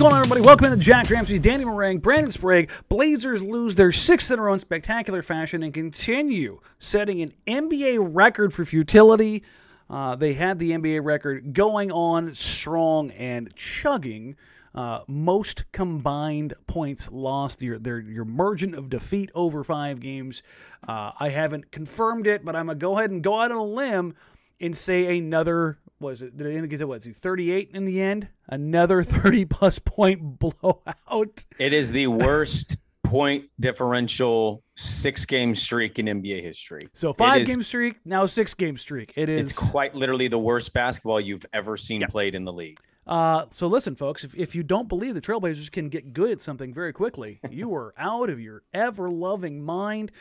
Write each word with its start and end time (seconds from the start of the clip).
Going 0.00 0.14
on, 0.14 0.20
everybody? 0.20 0.40
Welcome 0.40 0.70
to 0.70 0.78
Jack 0.78 1.10
Ramsay's 1.10 1.40
Danny 1.40 1.62
Marang, 1.62 2.00
Brandon 2.00 2.32
Sprague. 2.32 2.70
Blazers 2.88 3.42
lose 3.42 3.74
their 3.74 3.92
sixth 3.92 4.30
in 4.30 4.38
a 4.38 4.42
row 4.42 4.54
in 4.54 4.58
spectacular 4.58 5.22
fashion 5.22 5.62
and 5.62 5.74
continue 5.74 6.58
setting 6.78 7.20
an 7.20 7.34
NBA 7.46 8.08
record 8.10 8.54
for 8.54 8.64
futility. 8.64 9.42
Uh, 9.90 10.16
they 10.16 10.32
had 10.32 10.58
the 10.58 10.70
NBA 10.70 11.04
record 11.04 11.52
going 11.52 11.92
on 11.92 12.34
strong 12.34 13.10
and 13.10 13.54
chugging. 13.54 14.36
Uh, 14.74 15.00
most 15.06 15.70
combined 15.70 16.54
points 16.66 17.12
lost. 17.12 17.60
Your, 17.60 17.78
their, 17.78 18.00
your 18.00 18.24
margin 18.24 18.74
of 18.74 18.88
defeat 18.88 19.30
over 19.34 19.62
five 19.62 20.00
games. 20.00 20.42
Uh, 20.88 21.12
I 21.20 21.28
haven't 21.28 21.72
confirmed 21.72 22.26
it, 22.26 22.42
but 22.42 22.56
I'm 22.56 22.68
going 22.68 22.78
to 22.78 22.82
go 22.82 22.96
ahead 22.98 23.10
and 23.10 23.22
go 23.22 23.38
out 23.38 23.50
on 23.50 23.58
a 23.58 23.64
limb 23.64 24.14
and 24.62 24.74
say 24.74 25.18
another 25.18 25.76
was 26.00 26.22
it 26.22 26.36
did 26.36 26.46
it 26.46 26.68
get 26.68 26.78
to 26.78 26.86
what 26.86 27.02
38 27.02 27.70
in 27.74 27.84
the 27.84 28.00
end 28.00 28.28
another 28.50 29.02
30 29.04 29.44
plus 29.46 29.78
point 29.78 30.38
blowout. 30.38 31.44
It 31.58 31.72
is 31.72 31.90
the 31.92 32.06
worst 32.08 32.76
point 33.04 33.46
differential 33.58 34.62
six 34.76 35.24
game 35.26 35.54
streak 35.56 35.98
in 35.98 36.06
NBA 36.06 36.42
history. 36.42 36.82
so 36.92 37.12
five 37.12 37.42
is- 37.42 37.48
game 37.48 37.62
streak 37.62 37.96
now 38.04 38.26
six 38.26 38.54
game 38.54 38.76
streak. 38.76 39.12
It 39.16 39.28
is 39.28 39.50
It's 39.50 39.58
quite 39.70 39.94
literally 39.94 40.28
the 40.28 40.38
worst 40.38 40.72
basketball 40.72 41.20
you've 41.20 41.44
ever 41.52 41.76
seen 41.76 42.06
played 42.08 42.34
in 42.36 42.44
the 42.44 42.52
league. 42.52 42.78
uh, 43.08 43.46
so 43.50 43.66
listen 43.66 43.96
folks 43.96 44.22
if, 44.22 44.34
if 44.36 44.54
you 44.54 44.62
don't 44.62 44.88
believe 44.88 45.14
the 45.14 45.20
trailblazers 45.20 45.72
can 45.72 45.88
get 45.88 46.12
good 46.12 46.30
at 46.30 46.40
something 46.40 46.72
very 46.72 46.92
quickly 46.92 47.40
you 47.50 47.74
are 47.74 47.92
out 47.98 48.30
of 48.30 48.38
your 48.38 48.62
ever 48.74 49.10
loving 49.10 49.60
mind. 49.64 50.12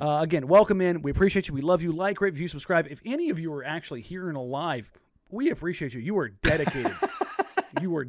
Uh, 0.00 0.20
again 0.22 0.46
welcome 0.48 0.80
in. 0.80 1.02
We 1.02 1.10
appreciate 1.10 1.48
you. 1.48 1.54
We 1.54 1.60
love 1.60 1.82
you. 1.82 1.92
Like 1.92 2.20
rate 2.20 2.32
view, 2.34 2.48
subscribe. 2.48 2.86
If 2.88 3.02
any 3.04 3.28
of 3.28 3.38
you 3.38 3.52
are 3.52 3.64
actually 3.64 4.00
here 4.00 4.28
and 4.28 4.38
alive 4.38 4.90
we 5.30 5.50
appreciate 5.50 5.92
you. 5.92 6.00
You 6.00 6.16
are 6.18 6.30
dedicated 6.30 6.92
You 7.80 7.96
are 7.96 8.04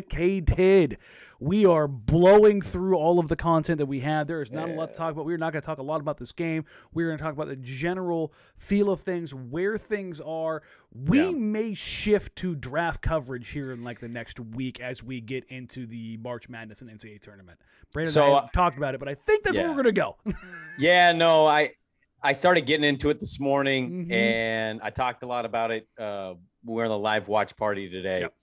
dedicated. 0.00 0.98
We 1.38 1.66
are 1.66 1.86
blowing 1.86 2.62
through 2.62 2.96
all 2.96 3.18
of 3.18 3.28
the 3.28 3.36
content 3.36 3.76
that 3.78 3.84
we 3.86 4.00
have. 4.00 4.26
There 4.26 4.40
is 4.40 4.50
not 4.50 4.70
a 4.70 4.72
lot 4.72 4.92
to 4.92 4.94
talk 4.98 5.12
about. 5.12 5.26
We're 5.26 5.36
not 5.36 5.52
going 5.52 5.60
to 5.60 5.66
talk 5.66 5.76
a 5.78 5.82
lot 5.82 6.00
about 6.00 6.16
this 6.16 6.32
game. 6.32 6.64
We're 6.94 7.08
going 7.08 7.18
to 7.18 7.22
talk 7.22 7.34
about 7.34 7.48
the 7.48 7.56
general 7.56 8.32
feel 8.56 8.90
of 8.90 9.00
things, 9.02 9.34
where 9.34 9.76
things 9.76 10.18
are. 10.22 10.62
We 10.94 11.24
Yeah. 11.24 11.30
may 11.32 11.74
shift 11.74 12.36
to 12.36 12.54
draft 12.56 13.02
coverage 13.02 13.50
here 13.50 13.72
in 13.72 13.84
like 13.84 14.00
the 14.00 14.08
next 14.08 14.40
week 14.40 14.80
as 14.80 15.02
we 15.02 15.20
get 15.20 15.44
into 15.50 15.86
the 15.86 16.16
March 16.16 16.48
Madness 16.48 16.80
and 16.80 16.90
NCAA 16.90 17.18
tournament. 17.20 17.58
Brandon 17.92 18.12
So, 18.14 18.32
I 18.32 18.38
uh, 18.38 18.48
talked 18.54 18.78
about 18.78 18.94
it, 18.94 18.98
but 18.98 19.08
I 19.08 19.14
think 19.14 19.44
that's 19.44 19.58
where 19.58 19.68
we're 19.68 19.74
going 19.82 19.84
to 19.84 19.92
go. 19.92 20.16
Yeah, 20.78 21.12
no, 21.12 21.46
I 21.46 21.72
I 22.22 22.32
started 22.32 22.62
getting 22.64 22.84
into 22.88 23.10
it 23.10 23.20
this 23.20 23.38
morning 23.38 24.06
Mhm. 24.06 24.12
and 24.12 24.80
I 24.82 24.88
talked 24.90 25.22
a 25.22 25.26
lot 25.26 25.44
about 25.44 25.70
it. 25.70 25.86
Uh, 25.98 26.34
we're 26.64 26.86
in 26.86 26.90
a 26.90 26.96
live 26.96 27.28
watch 27.28 27.54
party 27.58 27.88
today. 27.90 28.20
Yep. 28.20 28.34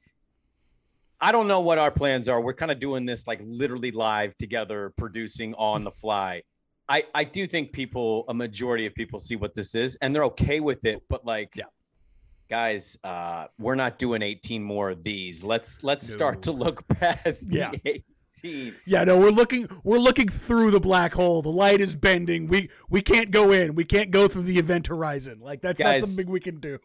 I 1.23 1.31
don't 1.31 1.47
know 1.47 1.61
what 1.61 1.77
our 1.77 1.89
plans 1.89 2.27
are. 2.27 2.41
We're 2.41 2.53
kind 2.53 2.69
of 2.69 2.81
doing 2.81 3.05
this 3.05 3.27
like 3.27 3.39
literally 3.45 3.91
live 3.91 4.35
together, 4.37 4.91
producing 4.97 5.53
on 5.55 5.85
the 5.85 5.91
fly. 5.91 6.41
I, 6.89 7.05
I 7.15 7.23
do 7.23 7.47
think 7.47 7.71
people, 7.71 8.25
a 8.27 8.33
majority 8.33 8.85
of 8.85 8.93
people 8.93 9.19
see 9.19 9.37
what 9.37 9.55
this 9.55 9.73
is 9.73 9.95
and 10.01 10.13
they're 10.13 10.25
okay 10.25 10.59
with 10.59 10.83
it, 10.83 11.01
but 11.07 11.25
like, 11.25 11.55
Yeah. 11.55 11.63
guys, 12.49 12.97
uh, 13.05 13.45
we're 13.57 13.75
not 13.75 13.97
doing 13.97 14.21
18 14.21 14.61
more 14.61 14.89
of 14.89 15.01
these. 15.01 15.45
Let's 15.45 15.81
let's 15.81 16.05
start 16.11 16.41
to 16.41 16.51
look 16.51 16.85
past 16.99 17.45
Yeah. 17.49 17.71
the 17.71 18.03
18. 18.43 18.75
Yeah, 18.85 19.05
no, 19.05 19.17
we're 19.17 19.29
looking 19.29 19.69
we're 19.85 19.99
looking 19.99 20.27
through 20.27 20.71
the 20.71 20.79
black 20.81 21.13
hole. 21.13 21.41
The 21.41 21.49
light 21.51 21.79
is 21.79 21.95
bending. 21.95 22.47
We 22.47 22.69
we 22.89 23.01
can't 23.01 23.31
go 23.31 23.53
in. 23.53 23.75
We 23.75 23.85
can't 23.85 24.11
go 24.11 24.27
through 24.27 24.43
the 24.43 24.57
event 24.59 24.87
horizon. 24.87 25.39
Like 25.39 25.61
that's 25.61 25.79
not 25.79 26.01
something 26.01 26.29
we 26.29 26.41
can 26.41 26.59
do. 26.59 26.79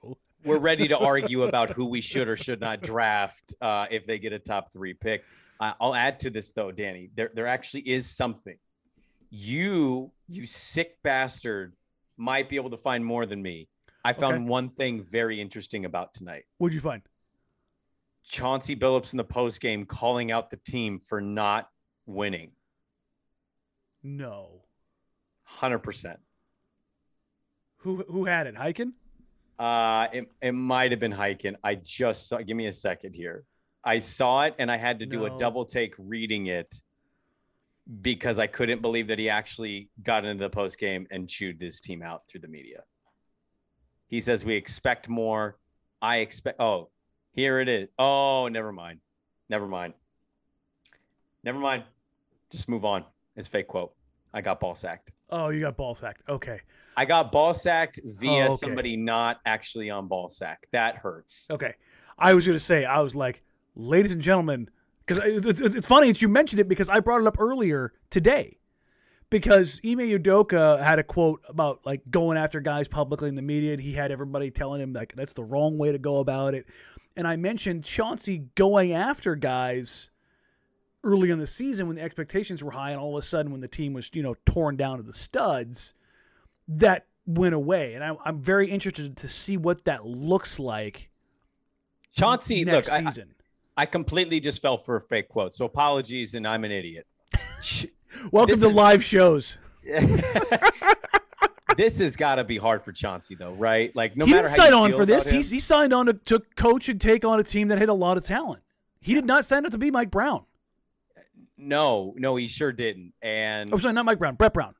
We're 0.44 0.58
ready 0.58 0.88
to 0.88 0.98
argue 0.98 1.42
about 1.42 1.70
who 1.70 1.86
we 1.86 2.00
should 2.00 2.28
or 2.28 2.36
should 2.36 2.60
not 2.60 2.80
draft 2.80 3.54
uh, 3.60 3.86
if 3.90 4.06
they 4.06 4.18
get 4.18 4.32
a 4.32 4.38
top 4.38 4.72
three 4.72 4.94
pick. 4.94 5.24
Uh, 5.60 5.72
I'll 5.80 5.94
add 5.94 6.20
to 6.20 6.30
this 6.30 6.52
though, 6.52 6.70
Danny. 6.70 7.10
There, 7.14 7.30
there 7.34 7.46
actually 7.46 7.88
is 7.88 8.08
something. 8.08 8.56
You, 9.30 10.10
you 10.28 10.46
sick 10.46 10.96
bastard, 11.02 11.74
might 12.16 12.48
be 12.48 12.56
able 12.56 12.70
to 12.70 12.76
find 12.76 13.04
more 13.04 13.26
than 13.26 13.42
me. 13.42 13.68
I 14.04 14.12
found 14.12 14.36
Okay. 14.36 14.44
one 14.44 14.70
thing 14.70 15.02
very 15.02 15.40
interesting 15.40 15.84
about 15.84 16.14
tonight. 16.14 16.44
What'd 16.58 16.74
you 16.74 16.80
find? 16.80 17.02
Chauncey 18.24 18.76
Billups 18.76 19.12
in 19.12 19.16
the 19.16 19.24
post 19.24 19.60
game 19.60 19.84
calling 19.86 20.30
out 20.30 20.50
the 20.50 20.58
team 20.58 20.98
for 21.00 21.20
not 21.20 21.68
winning. 22.06 22.52
No. 24.02 24.62
Hundred 25.44 25.78
percent. 25.80 26.20
Who 27.78 28.04
who 28.08 28.24
had 28.24 28.46
it? 28.46 28.54
Hiking? 28.56 28.92
Uh, 29.58 30.06
it, 30.12 30.30
it 30.40 30.52
might 30.52 30.90
have 30.92 31.00
been 31.00 31.12
hiking. 31.12 31.56
I 31.64 31.74
just 31.74 32.28
saw. 32.28 32.38
Give 32.38 32.56
me 32.56 32.66
a 32.66 32.72
second 32.72 33.14
here. 33.14 33.44
I 33.84 33.98
saw 33.98 34.42
it 34.42 34.54
and 34.58 34.70
I 34.70 34.76
had 34.76 35.00
to 35.00 35.06
do 35.06 35.20
No. 35.20 35.34
a 35.34 35.38
double 35.38 35.64
take 35.64 35.94
reading 35.98 36.46
it 36.46 36.74
because 38.02 38.38
I 38.38 38.46
couldn't 38.46 38.82
believe 38.82 39.06
that 39.08 39.18
he 39.18 39.30
actually 39.30 39.88
got 40.02 40.24
into 40.24 40.42
the 40.44 40.50
post 40.50 40.78
game 40.78 41.06
and 41.10 41.28
chewed 41.28 41.58
this 41.58 41.80
team 41.80 42.02
out 42.02 42.22
through 42.28 42.40
the 42.40 42.48
media. 42.48 42.82
He 44.08 44.20
says 44.20 44.44
we 44.44 44.54
expect 44.54 45.08
more. 45.08 45.58
I 46.02 46.18
expect. 46.18 46.60
Oh, 46.60 46.90
here 47.32 47.60
it 47.60 47.68
is. 47.68 47.88
Oh, 47.98 48.48
never 48.48 48.72
mind. 48.72 49.00
Never 49.48 49.66
mind. 49.66 49.94
Never 51.44 51.58
mind. 51.58 51.84
Just 52.50 52.68
move 52.68 52.84
on. 52.84 53.04
It's 53.36 53.46
a 53.46 53.50
fake 53.50 53.68
quote. 53.68 53.94
I 54.34 54.40
got 54.40 54.60
ball 54.60 54.74
sacked. 54.74 55.10
Oh, 55.30 55.50
you 55.50 55.60
got 55.60 55.76
ball 55.76 55.94
sacked. 55.94 56.22
Okay. 56.28 56.60
I 56.96 57.04
got 57.04 57.30
ball 57.30 57.54
sacked 57.54 58.00
via 58.04 58.44
Oh, 58.44 58.46
okay. 58.46 58.56
somebody 58.56 58.96
not 58.96 59.40
actually 59.46 59.90
on 59.90 60.08
ball 60.08 60.28
sack. 60.28 60.66
That 60.72 60.96
hurts. 60.96 61.46
Okay. 61.50 61.74
I 62.18 62.34
was 62.34 62.46
gonna 62.46 62.58
say 62.58 62.84
I 62.84 63.00
was 63.00 63.14
like, 63.14 63.42
ladies 63.76 64.12
and 64.12 64.20
gentlemen, 64.20 64.68
because 65.06 65.22
it's, 65.24 65.60
it's, 65.60 65.74
it's 65.74 65.86
funny 65.86 66.08
that 66.08 66.20
you 66.20 66.28
mentioned 66.28 66.60
it 66.60 66.68
because 66.68 66.90
I 66.90 67.00
brought 67.00 67.20
it 67.20 67.26
up 67.26 67.38
earlier 67.38 67.92
today. 68.10 68.58
Because 69.30 69.78
Ime 69.84 69.98
Udoka 69.98 70.82
had 70.82 70.98
a 70.98 71.02
quote 71.02 71.42
about 71.48 71.80
like 71.84 72.00
going 72.10 72.38
after 72.38 72.60
guys 72.60 72.88
publicly 72.88 73.28
in 73.28 73.34
the 73.34 73.42
media, 73.42 73.74
and 73.74 73.80
he 73.82 73.92
had 73.92 74.10
everybody 74.10 74.50
telling 74.50 74.80
him 74.80 74.94
like 74.94 75.14
that's 75.14 75.34
the 75.34 75.44
wrong 75.44 75.76
way 75.76 75.92
to 75.92 75.98
go 75.98 76.16
about 76.16 76.54
it. 76.54 76.66
And 77.14 77.28
I 77.28 77.36
mentioned 77.36 77.84
Chauncey 77.84 78.46
going 78.54 78.92
after 78.92 79.34
guys 79.36 80.08
early 81.04 81.30
in 81.30 81.38
the 81.38 81.46
season 81.46 81.86
when 81.86 81.96
the 81.96 82.02
expectations 82.02 82.62
were 82.62 82.70
high, 82.70 82.90
and 82.90 83.00
all 83.00 83.16
of 83.16 83.22
a 83.22 83.26
sudden 83.26 83.52
when 83.52 83.60
the 83.60 83.68
team 83.68 83.92
was 83.92 84.10
you 84.12 84.22
know 84.22 84.36
torn 84.46 84.76
down 84.76 84.98
to 84.98 85.02
the 85.02 85.12
studs, 85.12 85.94
that 86.68 87.06
went 87.26 87.54
away. 87.54 87.94
And 87.94 88.02
I, 88.02 88.16
I'm 88.24 88.40
very 88.40 88.70
interested 88.70 89.16
to 89.18 89.28
see 89.28 89.56
what 89.56 89.84
that 89.84 90.04
looks 90.04 90.58
like 90.58 91.10
Chauncey, 92.12 92.64
next 92.64 92.88
look, 92.90 93.00
I, 93.00 93.04
season. 93.04 93.34
I 93.76 93.86
completely 93.86 94.40
just 94.40 94.60
fell 94.60 94.76
for 94.76 94.96
a 94.96 95.00
fake 95.00 95.28
quote. 95.28 95.54
So 95.54 95.64
apologies, 95.64 96.34
and 96.34 96.46
I'm 96.46 96.64
an 96.64 96.72
idiot. 96.72 97.06
Welcome 98.32 98.50
this 98.50 98.62
to 98.62 98.68
is- 98.68 98.74
live 98.74 99.04
shows. 99.04 99.58
this 101.76 101.98
has 102.00 102.16
got 102.16 102.34
to 102.34 102.44
be 102.44 102.58
hard 102.58 102.82
for 102.82 102.92
Chauncey, 102.92 103.34
though, 103.34 103.52
right? 103.52 103.94
Like, 103.94 104.16
no 104.16 104.26
he 104.26 104.32
matter 104.32 104.48
didn't 104.48 104.58
how 104.58 104.64
sign 104.64 104.74
on 104.74 104.92
for 104.92 105.06
this. 105.06 105.30
He's, 105.30 105.50
he 105.50 105.60
signed 105.60 105.94
on 105.94 106.06
to, 106.06 106.12
to 106.12 106.40
coach 106.56 106.88
and 106.88 107.00
take 107.00 107.24
on 107.24 107.40
a 107.40 107.44
team 107.44 107.68
that 107.68 107.78
had 107.78 107.88
a 107.88 107.94
lot 107.94 108.16
of 108.16 108.24
talent. 108.24 108.62
He 109.00 109.14
did 109.14 109.24
not 109.24 109.46
sign 109.46 109.64
up 109.64 109.72
to 109.72 109.78
be 109.78 109.90
Mike 109.90 110.10
Brown. 110.10 110.44
No, 111.58 112.14
no, 112.16 112.36
he 112.36 112.46
sure 112.46 112.72
didn't. 112.72 113.12
And 113.20 113.72
Oh, 113.74 113.78
sorry, 113.78 113.92
not 113.94 114.04
Mike 114.06 114.18
Brown. 114.18 114.36
Brett 114.36 114.54
Brown. 114.54 114.74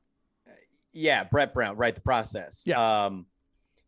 yeah, 0.93 1.23
Brett 1.25 1.53
Brown, 1.53 1.75
right? 1.77 1.93
The 1.93 2.01
process. 2.01 2.63
Yeah. 2.65 3.05
Um, 3.05 3.25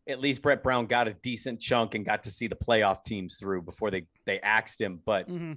at 0.08 0.20
least 0.20 0.42
Brett 0.42 0.62
Brown 0.62 0.86
got 0.86 1.08
a 1.08 1.14
decent 1.14 1.60
chunk 1.60 1.94
and 1.94 2.04
got 2.04 2.24
to 2.24 2.30
see 2.30 2.48
the 2.48 2.56
playoff 2.56 3.04
teams 3.04 3.36
through 3.36 3.62
before 3.62 3.90
they 3.90 4.06
they 4.26 4.38
axed 4.40 4.80
him. 4.80 5.00
But 5.04 5.28
Mm-hmm. 5.28 5.52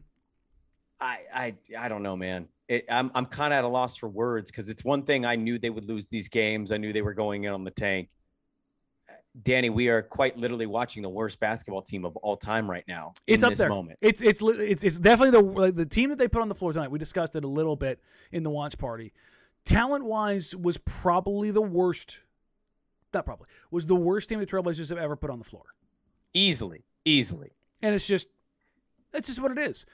I 1.02 1.20
I 1.34 1.56
I 1.78 1.88
don't 1.90 2.04
know, 2.04 2.16
man. 2.16 2.48
It, 2.68 2.86
I'm 2.90 3.12
I'm 3.14 3.26
kind 3.26 3.54
of 3.54 3.58
at 3.58 3.64
a 3.64 3.68
loss 3.68 3.98
for 3.98 4.08
words 4.08 4.50
because 4.50 4.70
it's 4.70 4.84
one 4.84 5.04
thing 5.04 5.26
I 5.26 5.36
knew 5.36 5.60
they 5.60 5.70
would 5.70 5.86
lose 5.86 6.08
these 6.08 6.30
games. 6.30 6.72
I 6.72 6.78
knew 6.78 6.94
they 6.94 7.02
were 7.02 7.14
going 7.14 7.44
in 7.44 7.52
on 7.54 7.64
the 7.64 7.72
tank. 7.72 8.10
Danny, 9.44 9.70
we 9.70 9.90
are 9.90 10.02
quite 10.02 10.38
literally 10.38 10.66
watching 10.66 11.04
the 11.04 11.10
worst 11.10 11.40
basketball 11.40 11.82
team 11.82 12.06
of 12.06 12.16
all 12.18 12.38
time 12.38 12.70
right 12.70 12.86
now. 12.88 13.14
It's 13.28 13.44
up 13.44 13.50
this 13.52 13.60
there. 13.60 13.70
moment. 13.70 14.00
It's 14.02 14.22
it's 14.22 14.40
it's 14.42 14.84
it's 14.84 14.98
definitely 14.98 15.32
the 15.32 15.42
like, 15.42 15.76
the 15.76 15.86
team 15.86 16.10
that 16.10 16.18
they 16.18 16.28
put 16.28 16.42
on 16.42 16.48
the 16.50 16.56
floor 16.56 16.72
tonight. 16.72 16.90
We 16.90 17.00
discussed 17.00 17.36
it 17.36 17.44
a 17.44 17.48
little 17.48 17.76
bit 17.76 18.00
in 18.32 18.44
the 18.44 18.50
watch 18.50 18.78
party. 18.78 19.12
Talent 19.66 20.06
wise, 20.06 20.56
was 20.56 20.78
probably 20.78 21.52
the 21.52 21.62
worst. 21.62 22.20
Not 23.14 23.26
probably 23.26 23.48
was 23.72 23.86
the 23.86 23.96
worst 23.96 24.30
team 24.30 24.40
the 24.40 24.46
Trailblazers 24.46 24.90
have 24.90 24.98
ever 24.98 25.16
put 25.16 25.30
on 25.30 25.40
the 25.40 25.46
floor, 25.46 25.64
Easily, 26.34 26.86
easily. 27.06 27.52
and 27.82 27.94
it's 27.96 28.08
just 28.08 28.28
that's 29.12 29.28
just 29.28 29.42
what 29.42 29.52
it 29.52 29.58
is. 29.58 29.86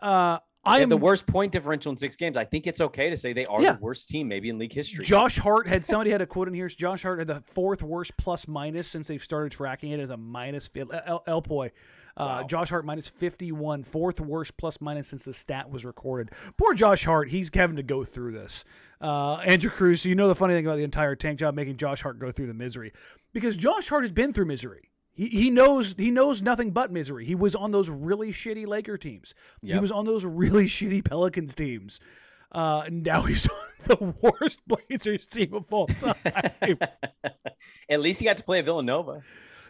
Uh, 0.00 0.38
I 0.64 0.80
am 0.80 0.88
the 0.88 0.96
worst 0.96 1.26
point 1.26 1.52
differential 1.52 1.90
in 1.90 1.96
six 1.96 2.14
games. 2.14 2.36
I 2.36 2.44
think 2.44 2.66
it's 2.66 2.80
okay 2.80 3.10
to 3.10 3.16
say 3.16 3.32
they 3.32 3.44
are 3.46 3.60
Yeah. 3.60 3.72
the 3.72 3.80
worst 3.80 4.08
team 4.08 4.28
maybe 4.28 4.48
in 4.48 4.58
league 4.58 4.72
history. 4.72 5.04
Josh 5.04 5.36
Hart 5.38 5.66
had 5.66 5.84
somebody 5.84 6.10
had 6.10 6.20
a 6.20 6.26
quote 6.26 6.46
in 6.48 6.54
here. 6.54 6.68
Josh 6.68 7.02
Hart 7.02 7.18
had 7.18 7.28
the 7.28 7.40
fourth 7.40 7.82
worst 7.82 8.16
plus 8.16 8.46
minus 8.46 8.86
since 8.88 9.08
they've 9.08 9.22
started 9.22 9.50
tracking 9.52 9.90
it 9.90 9.98
as 10.00 10.10
a 10.10 10.16
minus. 10.16 10.70
El, 10.76 11.22
uh, 11.26 11.70
Wow. 12.14 12.46
Josh 12.46 12.68
Hart 12.68 12.84
minus 12.84 13.08
51, 13.08 13.82
fourth 13.82 14.20
worst 14.20 14.56
plus 14.58 14.80
minus 14.80 15.08
since 15.08 15.24
the 15.24 15.32
stat 15.32 15.70
was 15.70 15.84
recorded. 15.84 16.30
Poor 16.58 16.74
Josh 16.74 17.04
Hart, 17.04 17.30
he's 17.30 17.50
having 17.54 17.76
to 17.76 17.82
go 17.82 18.04
through 18.04 18.32
this. 18.32 18.64
Uh, 19.00 19.36
Andrew 19.38 19.70
Cruz, 19.70 20.04
you 20.04 20.14
know 20.14 20.28
the 20.28 20.34
funny 20.34 20.54
thing 20.54 20.66
about 20.66 20.76
the 20.76 20.84
entire 20.84 21.16
tank 21.16 21.38
job 21.40 21.54
making 21.54 21.76
Josh 21.78 22.02
Hart 22.02 22.18
go 22.18 22.30
through 22.30 22.46
the 22.48 22.54
misery 22.54 22.92
because 23.32 23.56
Josh 23.56 23.88
Hart 23.88 24.04
has 24.04 24.12
been 24.12 24.32
through 24.32 24.44
misery. 24.44 24.90
He, 25.14 25.28
he 25.28 25.50
knows 25.50 25.94
he 25.96 26.10
knows 26.10 26.42
nothing 26.42 26.70
but 26.70 26.90
misery. 26.90 27.24
He 27.24 27.34
was 27.34 27.54
on 27.54 27.70
those 27.70 27.88
really 27.88 28.32
shitty 28.32 28.66
Laker 28.66 28.96
teams. 28.96 29.34
He 29.62 29.76
was 29.78 29.90
on 29.90 30.06
those 30.06 30.24
really 30.24 30.64
shitty 30.66 31.04
Pelicans 31.04 31.54
teams. 31.54 32.00
Uh, 32.50 32.84
now 32.90 33.22
he's 33.22 33.46
on 33.48 33.56
the 33.86 34.14
worst 34.20 34.60
Blazers 34.66 35.26
team 35.26 35.54
of 35.54 35.72
all 35.72 35.86
time. 35.86 36.14
At 37.88 38.00
least 38.00 38.20
he 38.20 38.24
got 38.24 38.36
to 38.38 38.44
play 38.44 38.60
Villanova. 38.60 39.22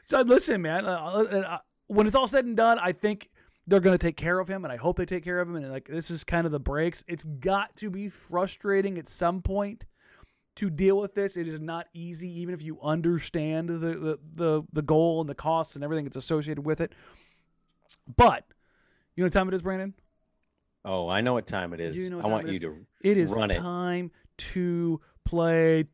so 0.09 0.21
listen, 0.23 0.63
man. 0.63 0.87
Uh, 0.87 0.99
uh, 0.99 1.37
uh, 1.37 1.59
when 1.87 2.07
it's 2.07 2.17
all 2.17 2.29
said 2.29 2.45
and 2.45 2.57
done, 2.57 2.79
I 2.81 2.93
think 2.93 3.31
they're 3.67 3.81
going 3.81 3.97
to 3.97 4.05
take 4.05 4.17
care 4.17 4.39
of 4.41 4.49
him, 4.49 4.65
and 4.65 4.73
I 4.73 4.77
hope 4.77 4.97
they 4.97 5.07
take 5.07 5.23
care 5.23 5.41
of 5.41 5.49
him. 5.49 5.57
And 5.57 5.71
like 5.71 5.87
this 5.87 6.11
is 6.11 6.25
kind 6.25 6.47
of 6.47 6.53
the 6.53 6.61
breaks. 6.61 7.05
It's 7.07 7.25
got 7.25 7.77
to 7.77 7.91
be 7.91 8.09
frustrating 8.09 8.99
at 8.99 9.09
some 9.09 9.43
point 9.43 9.85
to 10.57 10.71
deal 10.71 10.99
with 10.99 11.15
this. 11.15 11.37
It 11.37 11.49
is 11.49 11.61
not 11.61 11.87
easy, 11.95 12.41
even 12.41 12.55
if 12.55 12.63
you 12.63 12.81
understand 12.83 13.69
the 13.69 13.77
the 13.79 14.19
the, 14.33 14.63
the 14.73 14.83
goal 14.83 15.21
and 15.21 15.29
the 15.29 15.35
costs 15.35 15.75
and 15.77 15.85
everything 15.85 16.05
that's 16.05 16.17
associated 16.17 16.65
with 16.65 16.81
it. 16.81 16.93
But 18.17 18.45
you 19.15 19.23
know 19.23 19.27
what 19.27 19.33
time 19.33 19.49
it 19.49 19.55
is, 19.55 19.63
Brandon? 19.63 19.95
Oh, 20.85 21.09
I 21.09 21.21
know 21.21 21.35
what 21.35 21.47
time 21.47 21.73
it 21.73 21.81
is. 21.81 21.97
You 21.97 22.11
know 22.11 22.21
I 22.21 22.27
want 22.27 22.47
you 22.49 22.55
is. 22.55 22.61
to. 22.61 22.77
It 23.03 23.17
is 23.17 23.33
Run 23.35 23.51
it. 23.51 23.57
time 23.59 24.11
to 24.39 25.01
play 25.25 25.85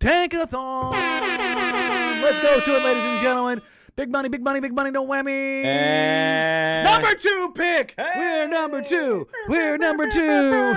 Tankathon. 0.00 0.92
Let's 0.92 2.42
go 2.42 2.60
to 2.60 2.76
it, 2.76 2.84
ladies 2.84 3.04
and 3.04 3.20
gentlemen. 3.20 3.62
Big 3.96 4.10
money, 4.10 4.28
big 4.28 4.42
money, 4.42 4.60
big 4.60 4.74
money, 4.74 4.90
no 4.90 5.06
whammies. 5.06 6.84
Number 6.84 7.14
two 7.14 7.52
pick. 7.54 7.94
We're 7.96 8.48
number 8.48 8.82
two. 8.82 9.28
We're 9.48 9.78
number 9.78 10.08
two. 10.10 10.74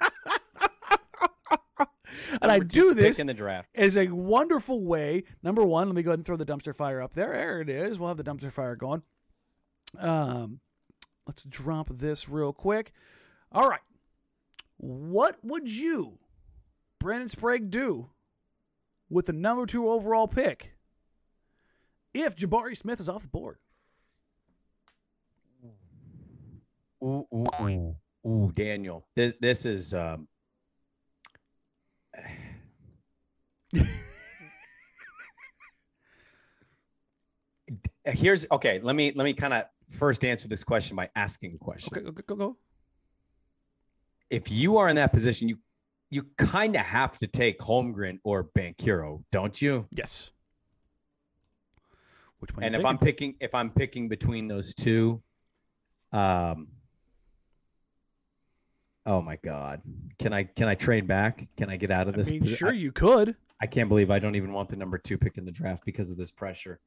and 2.42 2.50
I 2.50 2.58
Number 2.58 2.64
two 2.72 2.80
do 2.88 2.94
this 2.94 3.18
in 3.18 3.26
the 3.26 3.34
draft. 3.34 3.68
as 3.74 3.96
a 3.96 4.08
wonderful 4.08 4.84
way. 4.84 5.24
Number 5.42 5.62
one, 5.64 5.88
let 5.88 5.94
me 5.94 6.02
go 6.02 6.10
ahead 6.10 6.18
and 6.18 6.26
throw 6.26 6.36
the 6.36 6.46
dumpster 6.46 6.74
fire 6.74 7.00
up 7.00 7.14
there. 7.14 7.32
There 7.32 7.60
it 7.60 7.68
is. 7.68 7.98
We'll 7.98 8.08
have 8.08 8.16
the 8.16 8.24
dumpster 8.24 8.52
fire 8.52 8.76
going. 8.76 9.02
Um, 9.98 10.60
let's 11.26 11.42
drop 11.44 11.88
this 11.90 12.28
real 12.28 12.52
quick. 12.52 12.92
All 13.52 13.68
right. 13.68 13.80
What 14.76 15.36
would 15.42 15.70
you, 15.70 16.18
Brandon 17.00 17.28
Sprague, 17.28 17.70
do 17.70 18.10
with 19.10 19.26
the 19.26 19.32
number 19.32 19.66
two 19.66 19.88
overall 19.90 20.28
pick 20.28 20.74
if 22.14 22.36
Jabari 22.36 22.76
Smith 22.76 23.00
is 23.00 23.08
off 23.08 23.22
the 23.22 23.28
board? 23.28 23.58
Ooh, 27.02 27.26
ooh, 27.32 27.44
ooh, 27.60 27.96
ooh, 28.26 28.52
Daniel. 28.54 29.06
This 29.14 29.32
this 29.40 29.64
is 29.64 29.94
um 29.94 30.26
Here's 38.04 38.46
okay, 38.50 38.80
let 38.82 38.96
me 38.96 39.12
let 39.14 39.24
me 39.24 39.34
kind 39.34 39.52
of 39.52 39.64
first 39.90 40.24
answer 40.24 40.48
this 40.48 40.64
question 40.64 40.96
by 40.96 41.10
asking 41.14 41.54
a 41.54 41.58
question. 41.58 41.92
Okay, 41.94 42.04
go, 42.04 42.10
go, 42.12 42.34
go. 42.34 42.56
If 44.30 44.50
you 44.50 44.78
are 44.78 44.88
in 44.88 44.96
that 44.96 45.12
position, 45.12 45.48
you 45.48 45.58
you 46.10 46.24
kind 46.38 46.74
of 46.74 46.82
have 46.82 47.18
to 47.18 47.26
take 47.26 47.58
Holmgren 47.58 48.18
or 48.24 48.44
Banchero, 48.44 49.22
don't 49.30 49.60
you? 49.60 49.86
Yes. 49.90 50.30
Which 52.38 52.54
one? 52.54 52.64
and 52.64 52.74
if 52.74 52.84
I'm 52.84 52.96
picking 52.98 53.34
if 53.40 53.54
I'm 53.54 53.70
picking 53.70 54.08
between 54.08 54.48
those 54.48 54.72
two, 54.74 55.22
um 56.12 56.68
Oh 59.04 59.22
my 59.22 59.36
god. 59.36 59.80
Can 60.18 60.32
I 60.34 60.44
can 60.44 60.68
I 60.68 60.74
trade 60.74 61.06
back? 61.06 61.46
Can 61.56 61.70
I 61.70 61.76
get 61.76 61.90
out 61.90 62.08
of 62.08 62.14
I 62.14 62.18
this? 62.18 62.30
mean, 62.30 62.44
sure 62.44 62.70
I, 62.70 62.72
you 62.72 62.92
could. 62.92 63.36
I 63.60 63.66
can't 63.66 63.88
believe 63.88 64.10
I 64.10 64.18
don't 64.18 64.36
even 64.36 64.52
want 64.52 64.68
the 64.68 64.76
number 64.76 64.98
2 64.98 65.18
pick 65.18 65.36
in 65.36 65.44
the 65.44 65.50
draft 65.50 65.84
because 65.84 66.10
of 66.10 66.16
this 66.16 66.30
pressure. 66.30 66.78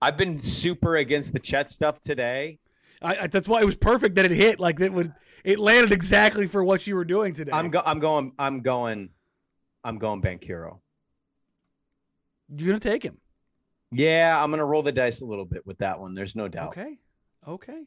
I've 0.00 0.16
been 0.16 0.38
super 0.38 0.96
against 0.96 1.32
the 1.32 1.38
Chet 1.38 1.70
stuff 1.70 2.00
today. 2.00 2.58
I, 3.00 3.16
I, 3.16 3.26
that's 3.26 3.48
why 3.48 3.60
it 3.60 3.66
was 3.66 3.76
perfect 3.76 4.16
that 4.16 4.24
it 4.24 4.30
hit. 4.30 4.60
Like 4.60 4.80
it 4.80 4.92
would, 4.92 5.12
it 5.44 5.58
landed 5.58 5.92
exactly 5.92 6.46
for 6.46 6.62
what 6.62 6.86
you 6.86 6.94
were 6.94 7.04
doing 7.04 7.34
today. 7.34 7.52
I'm 7.52 7.70
go- 7.70 7.82
I'm 7.84 7.98
going 7.98 8.32
I'm 8.38 8.60
going 8.60 9.10
I'm 9.84 9.98
going 9.98 10.20
Banchero. 10.20 10.80
You're 12.54 12.68
gonna 12.68 12.80
take 12.80 13.02
him. 13.02 13.18
Yeah, 13.90 14.40
I'm 14.40 14.50
going 14.50 14.58
to 14.58 14.64
roll 14.64 14.82
the 14.82 14.92
dice 14.92 15.22
a 15.22 15.24
little 15.24 15.46
bit 15.46 15.66
with 15.66 15.78
that 15.78 15.98
one. 15.98 16.14
There's 16.14 16.36
no 16.36 16.46
doubt. 16.46 16.68
Okay. 16.68 16.98
Okay. 17.46 17.84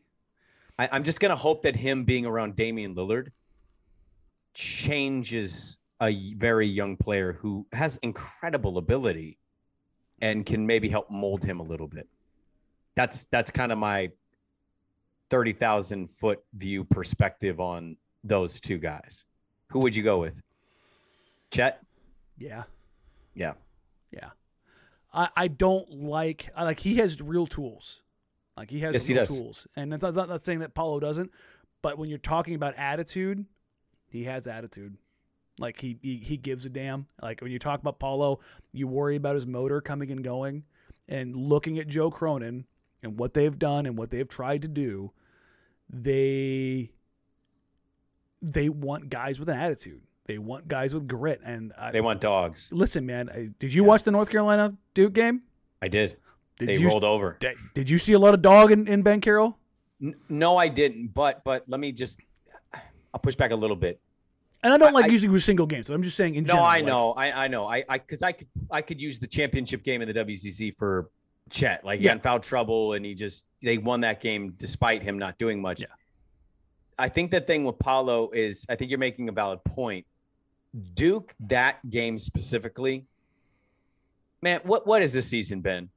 I, 0.80 0.90
I'm 0.92 1.04
just 1.04 1.20
gonna 1.20 1.36
hope 1.36 1.62
that 1.64 1.76
him 1.76 2.06
being 2.06 2.26
around 2.26 2.56
Damian 2.56 2.96
Lillard 2.96 3.28
changes 4.54 5.78
a 6.02 6.34
very 6.34 6.68
young 6.68 6.98
player 6.98 7.34
who 7.34 7.66
has 7.74 7.98
incredible 8.02 8.78
ability 8.78 9.38
and 10.22 10.46
can 10.46 10.66
maybe 10.66 10.90
help 10.90 11.10
mold 11.12 11.44
him 11.44 11.60
a 11.60 11.64
little 11.64 11.88
bit. 11.88 12.08
That's 12.96 13.26
that's 13.26 13.52
kind 13.52 13.72
of 13.72 13.78
my 13.78 14.12
thirty 15.30 15.54
thousand 15.54 16.10
foot 16.10 16.44
view 16.54 16.84
perspective 16.84 17.60
on 17.60 17.98
those 18.24 18.60
two 18.60 18.78
guys. 18.78 19.26
Who 19.70 19.80
would 19.80 19.96
you 19.96 20.04
go 20.04 20.20
with? 20.20 20.42
Chet? 21.52 21.82
Yeah. 22.38 22.64
Yeah. 23.34 23.54
Yeah. 24.12 24.30
I, 25.14 25.30
I 25.36 25.48
don't 25.48 25.90
like 25.92 26.50
I 26.56 26.64
like 26.64 26.80
he 26.80 26.96
has 26.96 27.22
real 27.22 27.48
tools. 27.48 28.02
Like 28.58 28.70
he 28.70 28.80
has 28.82 28.94
Yes, 28.94 29.08
he 29.08 29.14
real 29.14 29.24
does. 29.26 29.36
tools. 29.38 29.68
And 29.76 29.92
that's 29.92 30.04
not, 30.16 30.28
not 30.30 30.44
saying 30.44 30.60
that 30.60 30.74
Paolo 30.74 31.00
doesn't, 31.00 31.32
but 31.82 31.98
when 31.98 32.10
you're 32.10 32.18
talking 32.18 32.56
about 32.56 32.76
attitude, 32.76 33.46
he 34.10 34.26
has 34.26 34.48
attitude. 34.48 34.98
Like 35.60 35.80
he, 35.80 35.98
he 36.02 36.18
he 36.18 36.38
gives 36.38 36.66
a 36.66 36.70
damn. 36.70 37.06
Like 37.22 37.42
when 37.42 37.52
you 37.52 37.60
talk 37.60 37.80
about 37.80 38.00
Paolo, 38.00 38.40
you 38.74 38.88
worry 38.88 39.16
about 39.16 39.36
his 39.36 39.46
motor 39.46 39.82
coming 39.82 40.12
and 40.12 40.24
going 40.24 40.64
and 41.08 41.36
looking 41.36 41.78
at 41.80 41.88
Joe 41.88 42.10
Cronin 42.10 42.66
and 43.04 43.18
what 43.20 43.34
they've 43.34 43.58
done 43.58 43.86
and 43.86 43.98
what 43.98 44.10
they've 44.10 44.28
tried 44.28 44.62
to 44.64 44.68
do, 44.68 45.12
they 45.90 46.92
they 48.42 48.70
want 48.70 49.10
guys 49.10 49.40
with 49.40 49.50
an 49.50 49.58
attitude. 49.58 50.02
They 50.26 50.38
want 50.38 50.68
guys 50.68 50.94
with 50.94 51.08
grit 51.08 51.42
and 51.44 51.74
I, 51.78 51.92
They 51.92 52.02
want 52.02 52.22
dogs. 52.22 52.70
Listen, 52.72 53.06
man, 53.06 53.30
I- 53.30 53.50
did 53.60 53.74
you 53.74 53.84
watch 53.84 54.04
the 54.04 54.12
North 54.12 54.30
Carolina 54.30 54.74
Duke 54.94 55.14
game? 55.14 55.42
I 55.82 55.88
did. 55.88 56.18
Did 56.58 56.70
they 56.70 56.78
you 56.78 56.88
rolled 56.88 57.04
over. 57.04 57.38
did, 57.40 57.56
did 57.74 57.90
you 57.90 57.98
see 57.98 58.14
a 58.14 58.20
lot 58.20 58.34
of 58.34 58.42
dog 58.42 58.72
in, 58.72 58.88
in 58.88 59.04
Banchero? 59.04 59.56
N- 60.02 60.16
no, 60.30 60.58
I 60.58 60.68
didn't. 60.70 61.08
But 61.14 61.44
but 61.44 61.64
let 61.68 61.80
me 61.80 61.92
just 61.92 62.20
I'll 63.14 63.20
push 63.22 63.36
back 63.36 63.52
a 63.52 63.56
little 63.56 63.76
bit. 63.76 64.00
And 64.64 64.72
I 64.74 64.78
don't 64.78 64.90
I- 64.90 64.92
like 64.92 65.06
I- 65.06 65.14
using 65.14 65.32
with 65.32 65.44
single 65.44 65.66
games. 65.66 65.88
So 65.88 65.94
I'm 65.94 66.04
just 66.04 66.16
saying 66.18 66.36
in 66.36 66.44
No, 66.44 66.50
general. 66.54 66.66
I 66.66 66.76
like- 66.78 66.86
know, 66.86 67.12
I 67.14 67.46
I 67.46 67.48
know, 67.48 67.66
I 67.66 67.84
I 67.90 67.98
because 67.98 68.22
I 68.22 68.32
could 68.32 68.48
I 68.70 68.82
could 68.82 69.02
use 69.02 69.18
the 69.20 69.28
championship 69.28 69.84
game 69.84 70.02
in 70.02 70.08
the 70.08 70.14
WCC 70.14 70.72
for 70.76 71.10
Chet. 71.50 71.84
Like 71.84 72.00
he 72.00 72.06
Yeah. 72.06 72.12
got 72.12 72.18
in 72.18 72.22
foul 72.22 72.40
trouble, 72.40 72.94
and 72.94 73.04
he 73.06 73.16
just 73.16 73.46
they 73.62 73.78
won 73.78 74.02
that 74.02 74.22
game 74.22 74.54
despite 74.58 75.02
him 75.02 75.18
not 75.18 75.38
doing 75.38 75.62
much. 75.62 75.82
Yeah. 75.82 75.88
I 77.00 77.10
think 77.10 77.32
the 77.32 77.42
thing 77.42 77.64
with 77.66 77.80
Paolo 77.80 78.30
is 78.32 78.66
I 78.70 78.76
think 78.76 78.92
you're 78.92 79.00
making 79.00 79.28
a 79.30 79.32
valid 79.32 79.64
point. 79.64 80.06
Duke 80.94 81.34
that 81.42 81.78
game 81.90 82.18
specifically 82.18 83.06
Man, 84.44 84.60
what 84.64 84.88
what 84.88 85.02
has 85.02 85.14
this 85.14 85.28
season 85.28 85.62
been? 85.62 85.90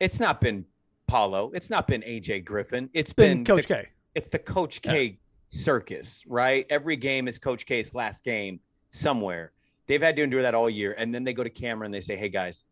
It's 0.00 0.18
not 0.18 0.40
been 0.40 0.64
Paolo. 1.06 1.52
It's 1.54 1.70
not 1.70 1.86
been 1.86 2.02
AJ 2.02 2.44
Griffin. 2.44 2.90
It's 2.94 3.12
Been 3.12 3.38
been, 3.38 3.44
Coach 3.44 3.66
the, 3.68 3.74
K. 3.74 3.88
It's 4.16 4.28
the 4.28 4.38
Coach 4.40 4.82
K 4.82 5.18
circus, 5.52 6.24
right? 6.26 6.66
Every 6.70 6.96
game 6.96 7.28
is 7.28 7.38
Coach 7.38 7.66
K's 7.66 7.94
last 7.94 8.24
game 8.24 8.58
somewhere. 8.90 9.52
They've 9.86 10.02
had 10.02 10.16
to 10.16 10.22
endure 10.22 10.42
that 10.42 10.54
all 10.54 10.70
year, 10.70 10.94
and 10.98 11.14
then 11.14 11.22
they 11.24 11.32
go 11.32 11.44
to 11.44 11.50
camera 11.50 11.84
and 11.84 11.92
they 11.94 12.00
say, 12.00 12.16
"Hey 12.16 12.28
guys, 12.28 12.64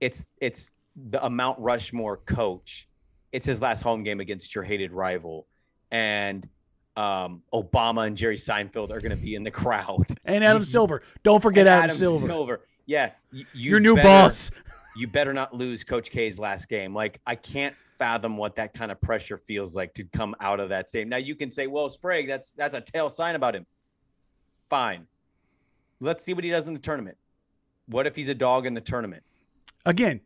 it's 0.00 0.24
it's 0.40 0.72
the 1.10 1.28
Mount 1.30 1.58
Rushmore 1.58 2.18
coach. 2.18 2.88
It's 3.32 3.46
his 3.46 3.60
last 3.60 3.82
home 3.82 4.02
game 4.02 4.20
against 4.20 4.54
your 4.54 4.64
hated 4.64 4.92
rival, 4.92 5.46
and 5.90 6.48
um, 6.96 7.42
Obama 7.52 8.06
and 8.06 8.16
Jerry 8.16 8.36
Seinfeld 8.36 8.90
are 8.90 8.98
going 9.00 9.10
to 9.10 9.16
be 9.22 9.34
in 9.34 9.42
the 9.44 9.50
crowd. 9.50 10.06
And 10.24 10.42
Adam 10.42 10.64
Silver. 10.64 11.02
Don't 11.22 11.40
forget 11.42 11.66
And 11.66 11.84
Adam, 11.90 11.96
Silver. 11.96 12.62
Yeah, 12.86 13.10
y- 13.32 13.42
you 13.52 13.70
Your 13.72 13.80
new 13.80 13.94
better- 13.96 14.08
boss. 14.08 14.50
You 14.98 15.06
better 15.06 15.34
not 15.34 15.54
lose 15.54 15.84
Coach 15.84 16.10
K's 16.10 16.38
last 16.38 16.70
game. 16.70 16.94
Like 16.94 17.20
I 17.26 17.34
can't 17.34 17.74
fathom 17.98 18.36
what 18.36 18.56
that 18.56 18.74
kind 18.74 18.90
of 18.92 19.00
pressure 19.00 19.36
feels 19.36 19.74
like 19.74 19.94
to 19.94 20.04
come 20.04 20.34
out 20.40 20.60
of 20.60 20.68
that 20.68 20.88
stadium. 20.88 21.08
Now 21.08 21.16
you 21.16 21.34
can 21.34 21.50
say, 21.50 21.66
"Well, 21.66 21.88
Sprague, 21.88 22.28
that's 22.28 22.52
that's 22.52 22.74
a 22.74 22.80
tail 22.80 23.08
sign 23.08 23.34
about 23.34 23.54
him." 23.54 23.66
Fine. 24.68 25.06
Let's 26.00 26.22
see 26.22 26.34
what 26.34 26.44
he 26.44 26.50
does 26.50 26.66
in 26.66 26.74
the 26.74 26.80
tournament. 26.80 27.16
What 27.86 28.06
if 28.06 28.16
he's 28.16 28.28
a 28.28 28.34
dog 28.34 28.66
in 28.66 28.74
the 28.74 28.80
tournament? 28.80 29.22
Again, 29.84 30.20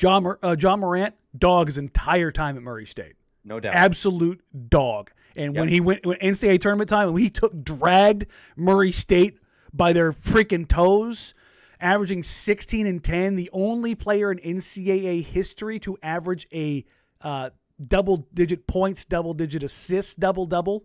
Ja, 0.00 0.20
uh, 0.42 0.56
Ja 0.58 0.76
Morant, 0.76 1.14
dog 1.38 1.68
his 1.68 1.78
entire 1.78 2.32
time 2.32 2.56
at 2.56 2.62
Murray 2.62 2.86
State. 2.86 3.14
No 3.44 3.60
doubt. 3.60 3.74
absolute 3.74 4.40
dog. 4.68 5.12
And 5.36 5.56
when 5.56 5.68
he 5.68 5.80
went 5.80 6.04
when 6.04 6.18
NCAA 6.18 6.58
tournament 6.60 6.88
time, 6.88 7.12
when 7.12 7.22
he 7.22 7.30
took 7.30 7.62
dragged 7.62 8.26
Murray 8.56 8.90
State 8.90 9.38
by 9.72 9.92
their 9.92 10.12
freaking 10.12 10.66
toes, 10.66 11.34
averaging 11.80 12.22
16 12.22 12.86
and 12.86 13.02
10, 13.02 13.36
the 13.36 13.50
only 13.52 13.94
player 13.94 14.32
in 14.32 14.38
NCAA 14.38 15.24
history 15.24 15.78
to 15.80 15.96
average 16.02 16.46
a 16.52 16.84
uh, 17.20 17.50
double 17.84 18.26
digit 18.32 18.66
points, 18.66 19.04
double 19.04 19.34
digit 19.34 19.62
assists, 19.62 20.14
double 20.14 20.46
double. 20.46 20.84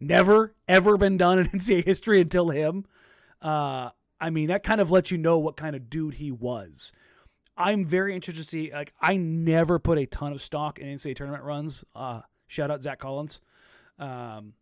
Never 0.00 0.54
ever 0.68 0.96
been 0.96 1.16
done 1.16 1.38
in 1.38 1.46
NCAA 1.48 1.84
history 1.84 2.20
until 2.20 2.50
him. 2.50 2.84
Uh, 3.42 3.90
I 4.20 4.30
mean, 4.30 4.48
that 4.48 4.62
kind 4.62 4.80
of 4.80 4.90
lets 4.90 5.10
you 5.10 5.18
know 5.18 5.38
what 5.38 5.56
kind 5.56 5.76
of 5.76 5.90
dude 5.90 6.14
he 6.14 6.30
was. 6.30 6.92
I'm 7.56 7.84
very 7.84 8.14
interested 8.14 8.44
to 8.44 8.48
see. 8.48 8.72
Like, 8.72 8.92
I 9.00 9.16
never 9.16 9.78
put 9.78 9.98
a 9.98 10.06
ton 10.06 10.32
of 10.32 10.42
stock 10.42 10.78
in 10.78 10.86
NCAA 10.86 11.16
tournament 11.16 11.42
runs. 11.42 11.84
Uh, 11.94 12.20
shout 12.46 12.70
out 12.70 12.82
Zach 12.82 13.00
Collins, 13.00 13.40
um, 13.98 14.54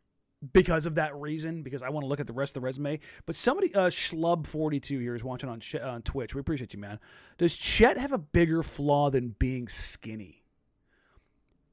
because 0.52 0.86
of 0.86 0.96
that 0.96 1.14
reason. 1.16 1.62
Because 1.62 1.82
I 1.82 1.88
want 1.88 2.04
to 2.04 2.08
look 2.08 2.20
at 2.20 2.26
the 2.26 2.32
rest 2.32 2.56
of 2.56 2.62
the 2.62 2.64
resume. 2.66 3.00
But 3.24 3.36
somebody, 3.36 3.74
uh, 3.74 3.88
Schlub42 3.88 5.00
here 5.00 5.14
is 5.14 5.24
watching 5.24 5.48
on 5.48 5.60
Ch- 5.60 5.76
on 5.76 6.02
Twitch. 6.02 6.34
We 6.34 6.40
appreciate 6.40 6.72
you, 6.72 6.80
man. 6.80 6.98
Does 7.38 7.56
Chet 7.56 7.98
have 7.98 8.12
a 8.12 8.18
bigger 8.18 8.62
flaw 8.62 9.10
than 9.10 9.34
being 9.38 9.68
skinny? 9.68 10.42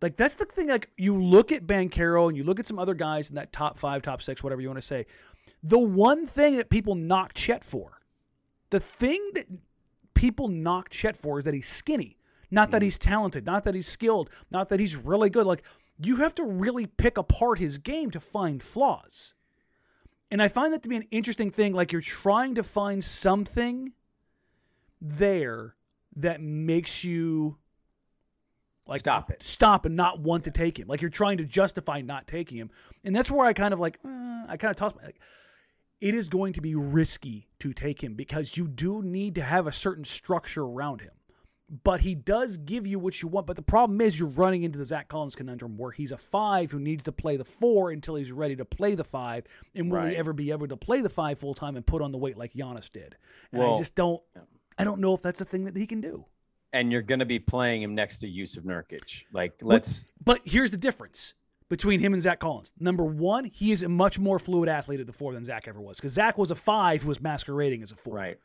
Like 0.02 0.18
that's 0.18 0.36
the 0.36 0.46
thing. 0.46 0.68
Like 0.68 0.90
you 0.98 1.22
look 1.22 1.52
at 1.54 1.66
Banchero 1.66 2.28
and 2.28 2.36
you 2.36 2.44
look 2.44 2.60
at 2.60 2.68
some 2.68 2.78
other 2.78 2.94
guys 2.94 3.30
in 3.30 3.36
that 3.36 3.54
top 3.54 3.80
five, 3.80 4.02
top 4.02 4.22
six, 4.22 4.44
whatever 4.44 4.62
you 4.62 4.68
want 4.68 4.78
to 4.78 4.86
say. 4.86 5.06
The 5.64 5.80
one 5.80 6.28
thing 6.28 6.58
that 6.58 6.70
people 6.70 6.94
knock 6.96 7.34
Chet 7.34 7.64
for, 7.64 8.02
the 8.70 8.82
thing 8.82 9.32
that 9.36 9.48
people 10.14 10.50
knock 10.50 10.90
Chet 10.90 11.16
for 11.16 11.40
is 11.40 11.46
that 11.46 11.54
he's 11.54 11.70
skinny. 11.70 12.18
Not 12.52 12.70
that 12.70 12.84
he's 12.84 13.00
talented, 13.00 13.48
not 13.48 13.64
that 13.64 13.74
he's 13.74 13.88
skilled, 13.88 14.30
not 14.52 14.70
that 14.70 14.80
he's 14.80 14.96
really 14.96 15.32
good. 15.32 15.48
Like 15.48 15.64
you 16.06 16.18
have 16.18 16.36
to 16.36 16.44
really 16.44 16.86
pick 16.86 17.18
apart 17.18 17.60
his 17.60 17.78
game 17.78 18.12
to 18.12 18.20
find 18.20 18.62
flaws. 18.62 19.34
And 20.32 20.42
I 20.42 20.48
find 20.48 20.74
that 20.74 20.84
to 20.84 20.90
be 20.90 20.96
an 20.96 21.08
interesting 21.12 21.52
thing. 21.52 21.74
Like 21.74 21.92
you're 21.92 22.02
trying 22.02 22.56
to 22.56 22.64
find 22.64 23.04
something 23.04 23.94
there 25.00 25.76
that 26.16 26.42
makes 26.42 27.04
you 27.04 27.58
like 28.86 29.00
Stop 29.00 29.32
it. 29.32 29.42
stop 29.44 29.86
and 29.86 29.96
not 29.96 30.20
want 30.20 30.44
to 30.46 30.52
take 30.52 30.78
him. 30.78 30.88
Like 30.88 31.02
you're 31.02 31.10
trying 31.10 31.38
to 31.38 31.46
justify 31.46 32.02
not 32.02 32.28
taking 32.28 32.58
him, 32.58 32.70
and 33.04 33.16
that's 33.16 33.32
where 33.32 33.46
I 33.46 33.54
kind 33.54 33.74
of 33.74 33.80
like 33.80 34.00
uh, 34.04 34.46
I 34.48 34.58
kind 34.58 34.72
of 34.72 34.76
toss 34.76 34.94
my 34.96 35.04
like. 35.04 35.20
It 36.02 36.14
is 36.16 36.28
going 36.28 36.52
to 36.54 36.62
be 36.62 36.76
risky 36.76 37.48
to 37.60 37.72
take 37.72 38.04
him 38.04 38.16
because 38.16 38.58
you 38.58 38.68
do 38.68 39.02
need 39.02 39.36
to 39.36 39.42
have 39.42 39.68
a 39.68 39.72
certain 39.72 40.04
structure 40.04 40.64
around 40.64 41.00
him. 41.00 41.14
But 41.84 42.02
he 42.02 42.14
does 42.14 42.58
give 42.58 42.86
you 42.86 43.00
what 43.00 43.22
you 43.22 43.28
want. 43.28 43.48
But 43.48 43.56
the 43.56 43.62
problem 43.62 44.00
is 44.02 44.20
you're 44.20 44.28
running 44.28 44.64
into 44.64 44.78
the 44.78 44.86
Zach 44.86 45.08
Collins 45.08 45.36
conundrum 45.36 45.78
where 45.78 45.92
he's 45.92 46.12
a 46.12 46.18
five 46.18 46.70
who 46.72 46.80
needs 46.80 47.04
to 47.06 47.12
play 47.12 47.38
the 47.38 47.46
four 47.46 47.90
until 47.92 48.16
he's 48.16 48.32
ready 48.32 48.56
to 48.58 48.66
play 48.66 48.96
the 48.96 49.04
five. 49.04 49.46
And 49.74 49.90
will 49.90 50.04
he 50.06 50.16
ever 50.16 50.34
be 50.34 50.52
able 50.52 50.68
to 50.68 50.78
play 50.78 51.02
the 51.02 51.10
five 51.10 51.40
full 51.40 51.54
time 51.54 51.76
and 51.76 51.86
put 51.86 52.02
on 52.02 52.12
the 52.12 52.18
weight 52.18 52.38
like 52.38 52.54
Giannis 52.54 52.92
did? 52.92 53.16
And 53.52 53.62
I 53.64 53.78
just 53.78 53.96
don't 53.96 54.22
I 54.78 54.84
don't 54.84 55.00
know 55.00 55.14
if 55.16 55.22
that's 55.22 55.42
a 55.42 55.46
thing 55.46 55.64
that 55.66 55.76
he 55.78 55.88
can 55.88 56.02
do. 56.02 56.26
and 56.74 56.92
you're 56.92 57.02
going 57.02 57.20
to 57.20 57.26
be 57.26 57.40
playing 57.40 57.82
him 57.82 57.96
next 57.96 58.18
to 58.20 58.28
Jusuf 58.28 58.64
Nurkic. 58.64 59.24
Like, 59.32 59.54
let's. 59.62 60.10
But 60.24 60.42
here's 60.44 60.72
the 60.72 60.78
difference 60.78 61.34
between 61.70 62.00
him 62.00 62.14
and 62.14 62.22
Zach 62.22 62.40
Collins. 62.40 62.74
Number 62.80 63.04
one, 63.04 63.46
he 63.46 63.72
is 63.72 63.84
a 63.84 63.90
much 63.90 64.20
more 64.20 64.38
fluid 64.40 64.70
athlete 64.70 65.00
at 65.00 65.08
the 65.08 65.14
four 65.14 65.34
than 65.34 65.46
Zach 65.46 65.68
ever 65.68 65.80
was. 65.80 65.98
Because 65.98 66.14
Zach 66.14 66.38
was 66.38 66.52
a 66.52 66.56
five 66.56 67.04
who 67.04 67.08
was 67.10 67.22
masquerading 67.22 67.84
as 67.84 67.92
a 67.92 67.96
four. 67.96 68.16
Right. 68.16 68.40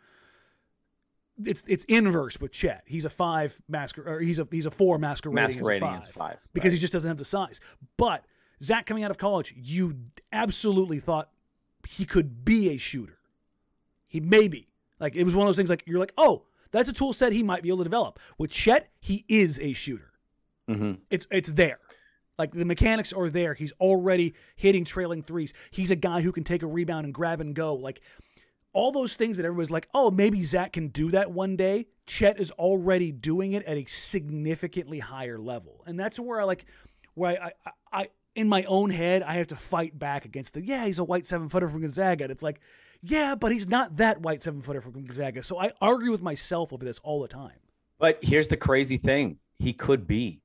It's 1.45 1.63
it's 1.69 1.85
inverse 1.85 2.41
with 2.41 2.53
Chet. 2.53 2.83
He's 2.87 3.05
a 3.05 3.11
five 3.11 3.61
masquer 3.71 4.07
or 4.07 4.21
he's 4.21 4.39
a 4.39 4.49
he's 4.51 4.67
a 4.67 4.71
four 4.71 4.99
masquerading, 4.99 5.57
Masquerading 5.57 5.89
as 5.89 6.05
as 6.05 6.09
a 6.09 6.13
five. 6.13 6.33
five, 6.33 6.39
Because 6.53 6.73
he 6.73 6.79
just 6.79 6.93
doesn't 6.93 7.09
have 7.09 7.19
the 7.19 7.25
size. 7.25 7.61
But 7.97 8.25
Zach 8.63 8.87
coming 8.87 9.05
out 9.05 9.11
of 9.11 9.19
college, 9.19 9.55
you 9.57 9.97
absolutely 10.33 10.99
thought 11.01 11.31
he 11.89 12.05
could 12.05 12.45
be 12.45 12.71
a 12.71 12.77
shooter. 12.77 13.19
He 14.09 14.21
may 14.21 14.49
be. 14.49 14.69
Like 14.99 15.15
it 15.15 15.25
was 15.25 15.35
one 15.35 15.47
of 15.47 15.49
those 15.49 15.57
things 15.57 15.71
like 15.71 15.85
you're 15.87 16.01
like, 16.01 16.13
oh, 16.19 16.43
that's 16.73 16.89
a 16.89 16.93
tool 16.93 17.13
set 17.13 17.33
he 17.33 17.43
might 17.43 17.63
be 17.63 17.69
able 17.69 17.79
to 17.79 17.85
develop. 17.85 18.19
With 18.37 18.51
Chet, 18.51 18.89
he 19.01 19.25
is 19.29 19.61
a 19.61 19.73
shooter. 19.75 20.11
hmm 20.67 20.95
It's 21.11 21.27
it's 21.31 21.53
there. 21.53 21.79
Like 22.37 22.53
the 22.53 22.65
mechanics 22.65 23.13
are 23.13 23.31
there. 23.31 23.55
He's 23.55 23.73
already 23.81 24.35
hitting 24.57 24.85
trailing 24.85 25.23
threes. 25.23 25.53
He's 25.71 25.91
a 25.91 25.97
guy 25.97 26.21
who 26.21 26.31
can 26.33 26.45
take 26.45 26.63
a 26.63 26.67
rebound 26.67 27.05
and 27.05 27.13
grab 27.15 27.41
and 27.41 27.55
go. 27.55 27.75
Like 27.75 28.01
all 28.73 28.93
those 28.93 29.15
things 29.15 29.37
that 29.37 29.47
everybody's 29.47 29.71
like, 29.71 29.89
oh, 29.95 30.11
maybe 30.11 30.43
Zach 30.45 30.73
can 30.73 30.89
do 30.89 31.11
that 31.11 31.31
one 31.31 31.57
day. 31.57 31.87
Chet 32.07 32.41
is 32.41 32.51
already 32.53 33.13
doing 33.13 33.53
it 33.53 33.65
at 33.65 33.77
a 33.77 33.85
significantly 33.85 34.99
higher 34.99 35.39
level, 35.39 35.85
and 35.87 35.99
that's 35.99 36.19
where 36.19 36.41
I 36.41 36.45
like, 36.45 36.65
where 37.15 37.43
I, 37.43 37.53
I, 37.67 37.71
I 37.93 38.09
in 38.35 38.49
my 38.49 38.63
own 38.65 38.91
head, 38.91 39.23
I 39.23 39.35
have 39.35 39.49
to 39.49 39.57
fight 39.57 39.99
back 39.99 40.25
against 40.25 40.55
the 40.55 40.65
yeah, 40.65 40.87
he's 40.87 40.99
a 40.99 41.05
white 41.05 41.27
seven 41.27 41.49
footer 41.49 41.69
from 41.69 41.81
Gonzaga. 41.81 42.25
And 42.25 42.31
it's 42.31 42.43
like, 42.43 42.61
yeah, 43.03 43.35
but 43.35 43.53
he's 43.53 43.69
not 43.69 43.97
that 43.97 44.21
white 44.21 44.43
seven 44.43 44.63
footer 44.63 44.81
from 44.81 44.93
Gonzaga. 44.93 45.43
So 45.43 45.59
I 45.59 45.73
argue 45.81 46.13
with 46.13 46.23
myself 46.23 46.73
over 46.73 46.85
this 46.85 46.99
all 47.01 47.21
the 47.21 47.29
time. 47.29 47.59
But 47.99 48.19
here's 48.23 48.49
the 48.49 48.57
crazy 48.57 48.97
thing: 48.97 49.39
he 49.59 49.73
could 49.73 50.07
be, 50.07 50.41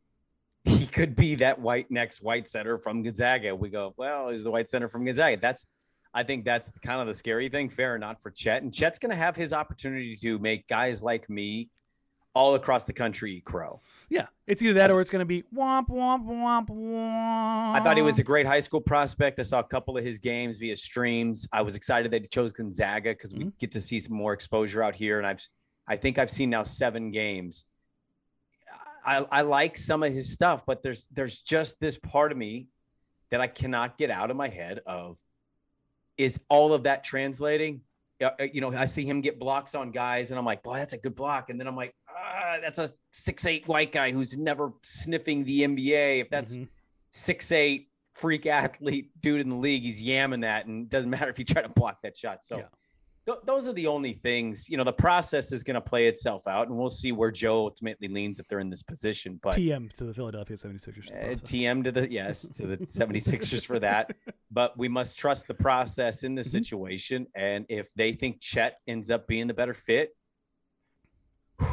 he 0.66 0.88
could 0.88 1.16
be 1.16 1.36
that 1.36 1.60
white 1.60 1.92
next 1.92 2.22
white 2.22 2.50
center 2.50 2.78
from 2.78 3.04
Gonzaga. 3.04 3.56
We 3.56 3.70
go, 3.70 3.94
well, 3.96 4.30
he's 4.30 4.44
the 4.44 4.52
white 4.52 4.70
center 4.70 4.90
from 4.90 5.06
Gonzaga. 5.06 5.38
That's, 5.40 5.68
I 6.14 6.24
think 6.24 6.46
that's 6.46 6.72
kind 6.80 7.02
of 7.02 7.08
the 7.08 7.14
scary 7.14 7.50
thing. 7.50 7.70
Fair 7.70 7.96
or 7.96 8.00
not 8.00 8.22
for 8.22 8.32
Chet, 8.32 8.64
and 8.64 8.74
Chet's 8.74 9.00
going 9.00 9.10
to 9.10 9.16
have 9.16 9.36
his 9.36 9.54
opportunity 9.54 10.16
to 10.18 10.38
make 10.40 10.68
guys 10.68 11.02
like 11.02 11.30
me, 11.30 11.70
all 12.36 12.56
across 12.56 12.86
the 12.86 12.94
country, 12.94 13.42
crow. 13.46 13.80
Yeah, 14.10 14.28
it's 14.48 14.62
either 14.62 14.74
that 14.74 14.92
or 14.92 15.02
it's 15.02 15.10
going 15.10 15.20
to 15.20 15.26
be 15.26 15.44
womp 15.56 15.88
womp 15.90 16.26
womp 16.26 16.70
womp. 16.70 17.76
I 17.76 17.80
thought 17.84 17.96
he 17.96 18.04
was 18.04 18.20
a 18.20 18.24
great 18.24 18.46
high 18.46 18.60
school 18.60 18.82
prospect. 18.82 19.40
I 19.40 19.44
saw 19.44 19.60
a 19.60 19.64
couple 19.64 19.98
of 19.98 20.04
his 20.04 20.20
games 20.20 20.58
via 20.58 20.76
streams. 20.76 21.48
I 21.52 21.62
was 21.62 21.76
excited 21.76 22.12
that 22.12 22.22
he 22.22 22.28
chose 22.28 22.52
Gonzaga 22.52 23.12
because 23.12 23.34
we 23.34 23.42
mm-hmm. 23.42 23.50
get 23.60 23.72
to 23.72 23.82
see 23.82 24.00
some 24.00 24.16
more 24.16 24.34
exposure 24.34 24.82
out 24.82 24.96
here. 24.96 25.18
And 25.18 25.28
I've, 25.28 25.46
I 25.88 25.96
think 25.96 26.18
I've 26.18 26.32
seen 26.32 26.50
now 26.50 26.64
seven 26.64 27.12
games. 27.12 27.66
I, 29.06 29.26
I 29.32 29.42
like 29.42 29.78
some 29.78 30.02
of 30.02 30.14
his 30.14 30.32
stuff, 30.32 30.66
but 30.66 30.82
there's 30.82 31.08
there's 31.12 31.42
just 31.42 31.80
this 31.80 31.98
part 31.98 32.32
of 32.32 32.38
me 32.38 32.68
that 33.32 33.42
I 33.42 33.48
cannot 33.48 33.98
get 33.98 34.10
out 34.10 34.32
of 34.32 34.38
my 34.38 34.48
head 34.48 34.80
of 34.86 35.18
is 36.18 36.40
all 36.50 36.74
of 36.74 36.84
that 36.84 37.04
translating? 37.04 37.82
Uh, 38.22 38.30
uh, 38.40 38.44
You 38.52 38.62
know, 38.62 38.72
I 38.76 38.86
see 38.86 39.06
him 39.06 39.22
get 39.22 39.40
blocks 39.40 39.76
on 39.76 39.92
guys, 39.92 40.32
and 40.32 40.38
I'm 40.40 40.46
like, 40.46 40.64
boy, 40.64 40.76
that's 40.78 40.94
a 40.94 40.98
good 40.98 41.16
block. 41.16 41.50
And 41.50 41.60
then 41.60 41.68
I'm 41.68 41.76
like, 41.76 41.94
ah, 42.10 42.58
that's 42.62 42.80
a 42.80 42.90
six 43.12 43.46
eight 43.46 43.68
white 43.68 43.92
guy 43.92 44.12
who's 44.12 44.38
never 44.38 44.72
sniffing 44.84 45.44
the 45.44 45.62
NBA. 45.64 46.20
If 46.22 46.30
that's 46.30 46.58
Mhm. 46.58 46.68
six 47.12 47.52
eight 47.52 47.90
freak 48.14 48.46
athlete 48.46 49.10
dude 49.22 49.42
in 49.42 49.50
the 49.50 49.56
league, 49.56 49.82
he's 49.84 50.02
yamming 50.04 50.42
that, 50.42 50.68
and 50.68 50.84
it 50.86 50.90
doesn't 50.90 51.10
matter 51.26 51.30
if 51.30 51.40
you 51.40 51.46
try 51.46 51.62
to 51.62 51.70
block 51.70 52.02
that 52.04 52.16
shot. 52.16 52.44
So 52.44 52.58
Yeah. 52.58 52.66
th- 53.26 53.40
those 53.46 53.68
are 53.68 53.74
the 53.74 53.88
only 53.88 54.14
things. 54.14 54.70
You 54.70 54.78
know, 54.78 54.84
the 54.84 54.94
process 54.94 55.52
is 55.52 55.64
going 55.64 55.76
to 55.76 55.82
play 55.82 56.06
itself 56.08 56.48
out, 56.48 56.68
and 56.68 56.78
we'll 56.78 56.90
see 56.90 57.12
where 57.12 57.32
Joe 57.32 57.58
ultimately 57.66 58.08
leans 58.08 58.40
if 58.40 58.48
they're 58.48 58.60
in 58.60 58.70
this 58.70 58.84
position. 58.84 59.40
But 59.42 59.56
TM 59.56 59.90
to 59.98 60.04
the 60.06 60.14
Philadelphia 60.14 60.56
76ers. 60.56 61.12
uh. 61.12 61.36
TM 61.42 61.84
to 61.86 61.92
the 61.92 62.10
yes 62.12 62.48
to 62.50 62.68
the 62.68 62.78
76ers 62.86 63.66
for 63.66 63.80
that. 63.80 64.16
But 64.54 64.78
we 64.78 64.88
must 64.88 65.18
trust 65.18 65.48
the 65.48 65.54
process 65.54 66.24
in 66.24 66.36
this 66.36 66.48
Mhm. 66.50 66.52
situation. 66.52 67.28
And 67.36 67.66
if 67.70 67.94
they 67.96 68.14
think 68.14 68.40
Chet 68.40 68.80
ends 68.88 69.10
up 69.10 69.28
being 69.28 69.48
the 69.48 69.54
better 69.54 69.74
fit, 69.74 70.16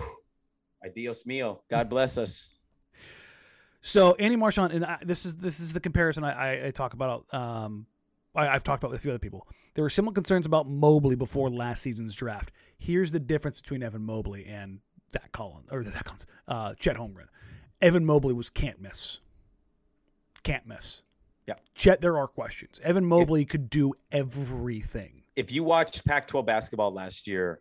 adios 0.84 1.26
mio. 1.26 1.62
God 1.70 1.88
bless 1.88 2.16
us. 2.18 2.54
So 3.82 4.14
Andy 4.14 4.36
Marchand, 4.36 4.72
and 4.72 4.84
I, 4.84 4.98
this 5.04 5.24
is 5.24 5.34
this 5.36 5.60
is 5.60 5.72
the 5.72 5.80
comparison 5.80 6.24
I, 6.24 6.32
I, 6.32 6.66
I 6.66 6.70
talk 6.70 6.92
about. 6.94 7.26
Um, 7.32 7.86
I, 8.34 8.48
I've 8.48 8.62
talked 8.62 8.82
about 8.82 8.92
with 8.92 9.00
a 9.00 9.02
few 9.02 9.10
other 9.10 9.18
people. 9.18 9.46
There 9.74 9.82
were 9.82 9.90
similar 9.90 10.12
concerns 10.14 10.46
about 10.46 10.68
Mobley 10.68 11.16
before 11.16 11.50
last 11.50 11.82
season's 11.82 12.14
draft. 12.14 12.52
Here's 12.78 13.10
the 13.10 13.18
difference 13.20 13.60
between 13.60 13.82
Evan 13.82 14.02
Mobley 14.02 14.46
and 14.46 14.78
Zach 15.12 15.32
Collins 15.32 15.68
or 15.72 15.82
Zach 15.82 16.04
Collins, 16.04 16.26
uh, 16.48 16.74
Chet 16.78 16.96
Holmgren. 16.96 17.26
Evan 17.80 18.04
Mobley 18.04 18.34
was 18.34 18.50
can't 18.50 18.80
miss. 18.80 19.18
Can't 20.42 20.66
miss. 20.66 21.02
Yeah. 21.46 21.54
Chet, 21.74 22.00
there 22.00 22.18
are 22.18 22.26
questions. 22.26 22.80
Evan 22.84 23.04
Mobley 23.04 23.44
could 23.44 23.70
do 23.70 23.92
everything. 24.12 25.22
If 25.36 25.52
you 25.52 25.64
watched 25.64 26.04
Pac-12 26.04 26.46
basketball 26.46 26.92
last 26.92 27.26
year, 27.26 27.60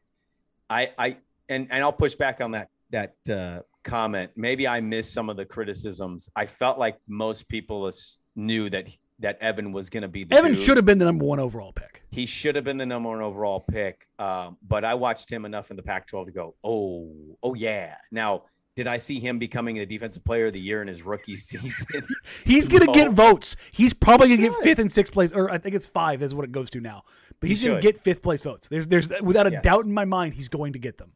I, 0.69 0.91
I, 0.97 1.17
and 1.47 1.67
and 1.71 1.83
I'll 1.83 1.93
push 1.93 2.15
back 2.15 2.41
on 2.41 2.51
that 2.51 2.69
that 2.91 3.15
uh, 3.29 3.61
comment. 3.83 4.31
Maybe 4.35 4.67
I 4.67 4.81
missed 4.81 5.13
some 5.13 5.29
of 5.29 5.37
the 5.37 5.45
criticisms. 5.45 6.29
I 6.35 6.45
felt 6.45 6.77
like 6.77 6.97
most 7.07 7.47
people 7.47 7.89
knew 8.35 8.69
that 8.69 8.87
that 9.19 9.37
Evan 9.41 9.71
was 9.71 9.89
going 9.89 10.01
to 10.01 10.07
be. 10.07 10.23
the 10.23 10.35
Evan 10.35 10.53
dude. 10.53 10.61
should 10.61 10.77
have 10.77 10.85
been 10.85 10.97
the 10.97 11.05
number 11.05 11.25
one 11.25 11.39
overall 11.39 11.73
pick. 11.73 12.03
He 12.09 12.25
should 12.25 12.55
have 12.55 12.63
been 12.63 12.77
the 12.77 12.85
number 12.85 13.09
one 13.09 13.21
overall 13.21 13.59
pick. 13.59 14.07
Um, 14.17 14.57
but 14.67 14.85
I 14.85 14.93
watched 14.93 15.31
him 15.31 15.45
enough 15.45 15.71
in 15.71 15.77
the 15.77 15.83
Pac-12 15.83 16.27
to 16.27 16.31
go, 16.31 16.55
oh, 16.63 17.11
oh 17.43 17.53
yeah. 17.53 17.95
Now, 18.11 18.43
did 18.79 18.87
I 18.87 18.95
see 18.95 19.19
him 19.19 19.39
becoming 19.39 19.79
a 19.79 19.85
defensive 19.85 20.23
player 20.23 20.45
of 20.45 20.53
the 20.53 20.61
year 20.61 20.81
in 20.81 20.87
his 20.87 21.01
rookie 21.03 21.35
season? 21.49 22.07
He's 22.45 22.69
going 22.69 22.79
to 22.79 22.85
No. 22.87 22.93
get 22.93 23.11
votes. 23.11 23.57
He's 23.73 23.93
probably 23.93 24.29
going 24.29 24.39
to 24.39 24.47
get 24.49 24.63
fifth 24.63 24.79
and 24.79 24.89
sixth 24.89 25.11
place, 25.11 25.33
or 25.33 25.51
I 25.51 25.57
think 25.57 25.75
it's 25.75 25.85
five 25.85 26.23
is 26.23 26.33
what 26.33 26.45
it 26.45 26.53
goes 26.53 26.69
to 26.69 26.79
now. 26.79 27.03
But 27.41 27.49
He 27.49 27.55
he's 27.55 27.65
going 27.65 27.75
to 27.75 27.81
get 27.81 27.99
fifth 27.99 28.21
place 28.23 28.41
votes. 28.41 28.69
There's, 28.69 28.87
there's 28.87 29.09
without 29.21 29.47
a 29.47 29.51
Yes. 29.51 29.63
doubt 29.63 29.83
in 29.83 29.91
my 29.91 30.05
mind, 30.05 30.33
he's 30.35 30.47
going 30.47 30.71
to 30.73 30.79
get 30.79 30.97
them. 30.97 31.11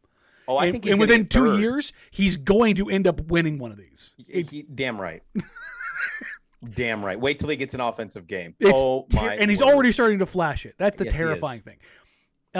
Oh, 0.46 0.58
I 0.58 0.66
and 0.66 0.74
think 0.74 0.84
he's 0.84 0.92
and 0.92 1.00
within 1.00 1.26
two 1.26 1.58
years, 1.58 1.94
he's 2.12 2.36
going 2.36 2.76
to 2.76 2.90
end 2.90 3.08
up 3.08 3.22
winning 3.28 3.58
one 3.60 3.72
of 3.72 3.78
these. 3.78 4.14
He- 4.18 4.26
It's, 4.28 4.52
he- 4.52 4.64
damn 4.64 5.00
right. 5.00 5.24
damn 6.76 7.04
right. 7.04 7.20
Wait 7.20 7.40
till 7.40 7.50
he 7.50 7.56
gets 7.56 7.74
an 7.74 7.80
offensive 7.80 8.28
game. 8.28 8.56
it's 8.60 8.72
oh 8.76 9.06
ter- 9.10 9.18
my! 9.18 9.36
and 9.36 9.50
he's 9.50 9.62
word. 9.62 9.70
already 9.74 9.92
starting 9.94 10.20
to 10.20 10.26
flash 10.26 10.66
it. 10.66 10.76
That's 10.78 10.98
the 10.98 11.06
Yes, 11.06 11.14
terrifying 11.14 11.62
thing. 11.62 11.78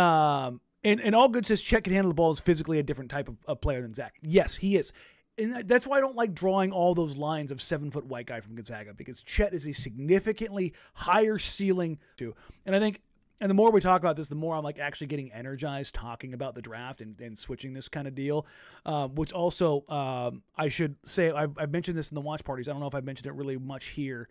Um, 0.02 0.62
and 0.84 1.02
and 1.02 1.16
all 1.16 1.30
good 1.30 1.46
says 1.46 1.62
Chet 1.62 1.84
can 1.84 1.94
handle 1.94 2.10
the 2.10 2.16
ball 2.16 2.32
is 2.32 2.40
physically 2.40 2.80
a 2.80 2.84
different 2.84 3.12
type 3.12 3.28
of, 3.28 3.38
of 3.48 3.62
player 3.62 3.82
than 3.82 3.94
Zach. 3.94 4.16
Yes, 4.22 4.56
he 4.56 4.78
is. 4.78 4.94
And 5.38 5.68
that's 5.68 5.88
why 5.88 5.98
I 5.98 6.00
don't 6.00 6.16
like 6.16 6.36
drawing 6.36 6.72
all 6.72 6.94
those 6.94 7.18
lines 7.18 7.52
of 7.52 7.62
seven 7.62 7.90
foot 7.90 8.06
white 8.06 8.28
guy 8.28 8.40
from 8.40 8.56
Gonzaga 8.56 8.94
because 8.94 9.24
Chet 9.24 9.54
is 9.54 9.68
a 9.68 9.74
significantly 9.74 10.74
higher 10.94 11.40
ceiling 11.40 11.98
too. 12.18 12.36
And 12.68 12.76
I 12.76 12.80
think, 12.80 13.02
and 13.42 13.50
the 13.50 13.56
more 13.56 13.72
we 13.72 13.82
talk 13.82 14.00
about 14.00 14.16
this, 14.16 14.28
the 14.28 14.36
more 14.36 14.56
I'm 14.56 14.64
like 14.64 14.78
actually 14.78 15.08
getting 15.08 15.32
energized 15.34 15.96
talking 15.96 16.36
about 16.36 16.54
the 16.54 16.62
draft 16.62 17.02
and, 17.02 17.20
and 17.20 17.36
switching 17.36 17.74
this 17.74 17.90
kind 17.90 18.08
of 18.08 18.14
deal. 18.14 18.46
Um, 18.86 19.16
which 19.16 19.34
also, 19.34 19.84
um, 19.90 20.44
I 20.56 20.70
should 20.70 20.96
say, 21.04 21.32
I've, 21.32 21.58
I've 21.58 21.72
mentioned 21.72 21.98
this 21.98 22.12
in 22.12 22.16
the 22.16 22.22
watch 22.22 22.44
parties. 22.44 22.70
I 22.70 22.72
don't 22.72 22.82
know 22.82 22.88
if 22.88 22.96
I've 22.96 23.04
mentioned 23.04 23.26
it 23.26 23.34
really 23.34 23.58
much 23.58 23.88
here. 23.88 24.30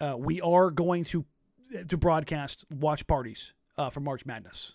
Uh, 0.00 0.14
we 0.16 0.40
are 0.40 0.70
going 0.70 1.04
to 1.04 1.24
to 1.88 1.96
broadcast 1.96 2.64
watch 2.70 3.06
parties 3.06 3.52
uh, 3.78 3.90
for 3.90 4.00
March 4.00 4.26
Madness. 4.26 4.74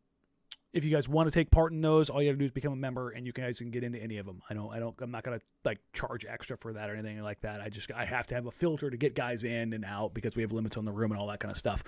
if 0.73 0.85
you 0.85 0.91
guys 0.91 1.09
want 1.09 1.27
to 1.27 1.31
take 1.31 1.51
part 1.51 1.73
in 1.73 1.81
those, 1.81 2.09
all 2.09 2.21
you 2.21 2.29
got 2.29 2.33
to 2.33 2.39
do 2.39 2.45
is 2.45 2.51
become 2.51 2.71
a 2.71 2.77
member, 2.77 3.09
and 3.09 3.25
you 3.25 3.33
guys 3.33 3.59
can 3.59 3.71
get 3.71 3.83
into 3.83 3.99
any 3.99 4.17
of 4.17 4.25
them. 4.25 4.41
I 4.49 4.53
don't, 4.53 4.73
I 4.73 4.79
don't, 4.79 4.95
I'm 5.01 5.11
not 5.11 5.23
gonna 5.23 5.41
like 5.65 5.79
charge 5.93 6.25
extra 6.25 6.57
for 6.57 6.73
that 6.73 6.89
or 6.89 6.93
anything 6.93 7.21
like 7.21 7.41
that. 7.41 7.59
I 7.59 7.69
just, 7.69 7.91
I 7.91 8.05
have 8.05 8.25
to 8.27 8.35
have 8.35 8.45
a 8.45 8.51
filter 8.51 8.89
to 8.89 8.97
get 8.97 9.13
guys 9.13 9.43
in 9.43 9.73
and 9.73 9.83
out 9.83 10.13
because 10.13 10.35
we 10.35 10.41
have 10.43 10.51
limits 10.51 10.77
on 10.77 10.85
the 10.85 10.91
room 10.91 11.11
and 11.11 11.19
all 11.19 11.27
that 11.27 11.39
kind 11.39 11.51
of 11.51 11.57
stuff. 11.57 11.83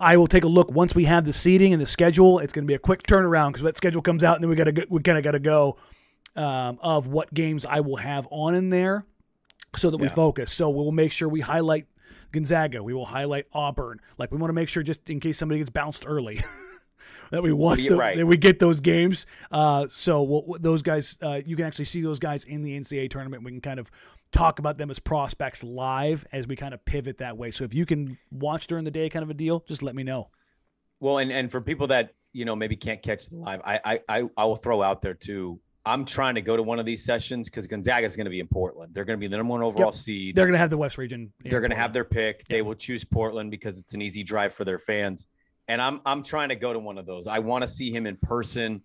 I 0.00 0.16
will 0.16 0.26
take 0.26 0.42
a 0.42 0.48
look 0.48 0.70
once 0.72 0.96
we 0.96 1.04
have 1.04 1.24
the 1.24 1.32
seating 1.32 1.72
and 1.72 1.80
the 1.80 1.86
schedule. 1.86 2.40
It's 2.40 2.52
going 2.52 2.64
to 2.64 2.68
be 2.68 2.74
a 2.74 2.78
quick 2.78 3.04
turnaround 3.04 3.50
because 3.50 3.62
that 3.62 3.76
schedule 3.76 4.02
comes 4.02 4.24
out, 4.24 4.34
and 4.34 4.42
then 4.42 4.50
we 4.50 4.56
got 4.56 4.64
to, 4.64 4.86
we 4.90 5.00
kind 5.00 5.16
of 5.16 5.22
got 5.22 5.32
to 5.32 5.38
go 5.38 5.76
um, 6.34 6.80
of 6.82 7.06
what 7.06 7.32
games 7.32 7.64
I 7.64 7.80
will 7.80 7.96
have 7.96 8.26
on 8.32 8.56
in 8.56 8.70
there, 8.70 9.04
so 9.76 9.90
that 9.90 9.98
we 9.98 10.08
focus. 10.08 10.52
So 10.52 10.70
we'll 10.70 10.90
make 10.90 11.12
sure 11.12 11.28
we 11.28 11.40
highlight 11.40 11.86
Gonzaga. 12.32 12.82
We 12.82 12.94
will 12.94 13.04
highlight 13.04 13.46
Auburn. 13.52 14.00
Like 14.18 14.32
we 14.32 14.38
want 14.38 14.48
to 14.48 14.54
make 14.54 14.68
sure 14.68 14.82
just 14.82 15.08
in 15.08 15.20
case 15.20 15.38
somebody 15.38 15.60
gets 15.60 15.70
bounced 15.70 16.04
early. 16.06 16.42
that 17.32 17.42
we 17.42 17.50
watch 17.50 17.82
the, 17.82 17.96
right. 17.96 18.16
that 18.16 18.26
we 18.26 18.36
get 18.36 18.58
those 18.58 18.80
games. 18.80 19.26
Uh, 19.50 19.86
so 19.88 20.22
we'll, 20.22 20.58
those 20.60 20.82
guys, 20.82 21.18
uh, 21.22 21.40
you 21.44 21.56
can 21.56 21.64
actually 21.64 21.86
see 21.86 22.02
those 22.02 22.18
guys 22.18 22.44
in 22.44 22.62
the 22.62 22.78
NCAA 22.78 23.10
tournament. 23.10 23.42
We 23.42 23.50
can 23.50 23.62
kind 23.62 23.80
of 23.80 23.90
talk 24.32 24.58
about 24.58 24.76
them 24.76 24.90
as 24.90 24.98
prospects 24.98 25.64
live 25.64 26.26
as 26.30 26.46
we 26.46 26.56
kind 26.56 26.74
of 26.74 26.84
pivot 26.84 27.18
that 27.18 27.36
way. 27.36 27.50
So 27.50 27.64
if 27.64 27.72
you 27.72 27.86
can 27.86 28.18
watch 28.30 28.66
during 28.66 28.84
the 28.84 28.90
day, 28.90 29.08
kind 29.08 29.22
of 29.22 29.30
a 29.30 29.34
deal, 29.34 29.64
just 29.66 29.82
let 29.82 29.94
me 29.94 30.02
know. 30.02 30.28
Well, 31.00 31.18
and 31.18 31.32
and 31.32 31.50
for 31.50 31.60
people 31.60 31.88
that 31.88 32.14
you 32.32 32.44
know 32.44 32.54
maybe 32.54 32.76
can't 32.76 33.02
catch 33.02 33.28
the 33.28 33.36
live, 33.36 33.60
I 33.64 33.80
I 33.84 34.00
I, 34.08 34.22
I 34.36 34.44
will 34.44 34.56
throw 34.56 34.82
out 34.82 35.02
there 35.02 35.14
too. 35.14 35.58
I'm 35.84 36.04
trying 36.04 36.36
to 36.36 36.42
go 36.42 36.56
to 36.56 36.62
one 36.62 36.78
of 36.78 36.86
these 36.86 37.04
sessions 37.04 37.48
because 37.48 37.66
Gonzaga 37.66 38.04
is 38.04 38.14
going 38.14 38.26
to 38.26 38.30
be 38.30 38.38
in 38.38 38.46
Portland. 38.46 38.94
They're 38.94 39.04
going 39.04 39.18
to 39.18 39.20
be 39.20 39.26
the 39.26 39.36
number 39.36 39.50
one 39.50 39.62
overall 39.62 39.92
seed. 39.92 40.36
They're 40.36 40.44
going 40.44 40.52
to 40.52 40.58
have 40.58 40.70
the 40.70 40.76
West 40.76 40.96
region. 40.96 41.32
They're 41.44 41.60
going 41.60 41.72
to 41.72 41.76
have 41.76 41.92
their 41.92 42.04
pick. 42.04 42.44
They 42.46 42.62
will 42.62 42.76
choose 42.76 43.04
Portland 43.04 43.50
because 43.50 43.80
it's 43.80 43.92
an 43.94 44.00
easy 44.00 44.22
drive 44.22 44.54
for 44.54 44.64
their 44.64 44.78
fans. 44.78 45.26
And 45.68 45.80
I'm 45.80 46.00
I'm 46.04 46.22
trying 46.22 46.48
to 46.50 46.56
go 46.56 46.72
to 46.72 46.78
one 46.78 46.98
of 46.98 47.06
those. 47.06 47.26
I 47.26 47.38
want 47.38 47.62
to 47.62 47.68
see 47.68 47.90
him 47.92 48.06
in 48.06 48.16
person, 48.16 48.82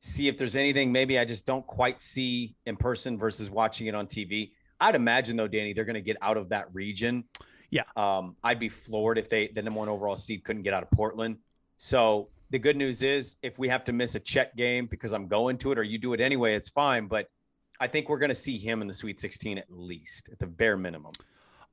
see 0.00 0.28
if 0.28 0.38
there's 0.38 0.56
anything 0.56 0.90
maybe 0.92 1.18
I 1.18 1.24
just 1.24 1.46
don't 1.46 1.66
quite 1.66 2.00
see 2.00 2.56
in 2.66 2.76
person 2.76 3.18
versus 3.18 3.50
watching 3.50 3.86
it 3.86 3.94
on 3.94 4.06
TV. 4.06 4.52
I'd 4.80 4.94
imagine 4.94 5.36
though, 5.36 5.48
Danny, 5.48 5.72
they're 5.72 5.84
going 5.84 5.94
to 5.94 6.00
get 6.00 6.16
out 6.22 6.36
of 6.36 6.48
that 6.48 6.74
region. 6.74 7.24
Yeah. 7.70 7.82
Um, 7.96 8.36
I'd 8.42 8.60
be 8.60 8.68
floored 8.68 9.18
if 9.18 9.28
they 9.28 9.48
the 9.48 9.62
number 9.62 9.78
one 9.78 9.88
overall 9.88 10.16
seed 10.16 10.44
couldn't 10.44 10.62
get 10.62 10.74
out 10.74 10.82
of 10.82 10.90
Portland. 10.90 11.38
So 11.76 12.30
The 12.50 12.58
good 12.58 12.76
news 12.76 13.02
is 13.02 13.36
if 13.42 13.58
we 13.58 13.68
have 13.68 13.84
to 13.84 13.92
miss 13.92 14.14
a 14.14 14.20
Chet 14.20 14.54
game 14.56 14.86
because 14.86 15.12
I'm 15.12 15.26
going 15.26 15.58
to 15.58 15.72
it 15.72 15.78
or 15.78 15.82
you 15.82 15.98
do 15.98 16.12
it 16.14 16.20
anyway, 16.20 16.54
it's 16.54 16.68
fine. 16.68 17.08
But 17.08 17.28
I 17.80 17.88
think 17.88 18.08
we're 18.08 18.18
going 18.18 18.30
to 18.30 18.34
see 18.34 18.58
him 18.58 18.80
in 18.80 18.88
the 18.88 18.94
Sweet 18.94 19.18
16 19.18 19.58
at 19.58 19.66
least, 19.68 20.28
at 20.30 20.38
the 20.38 20.46
bare 20.46 20.76
minimum. 20.76 21.12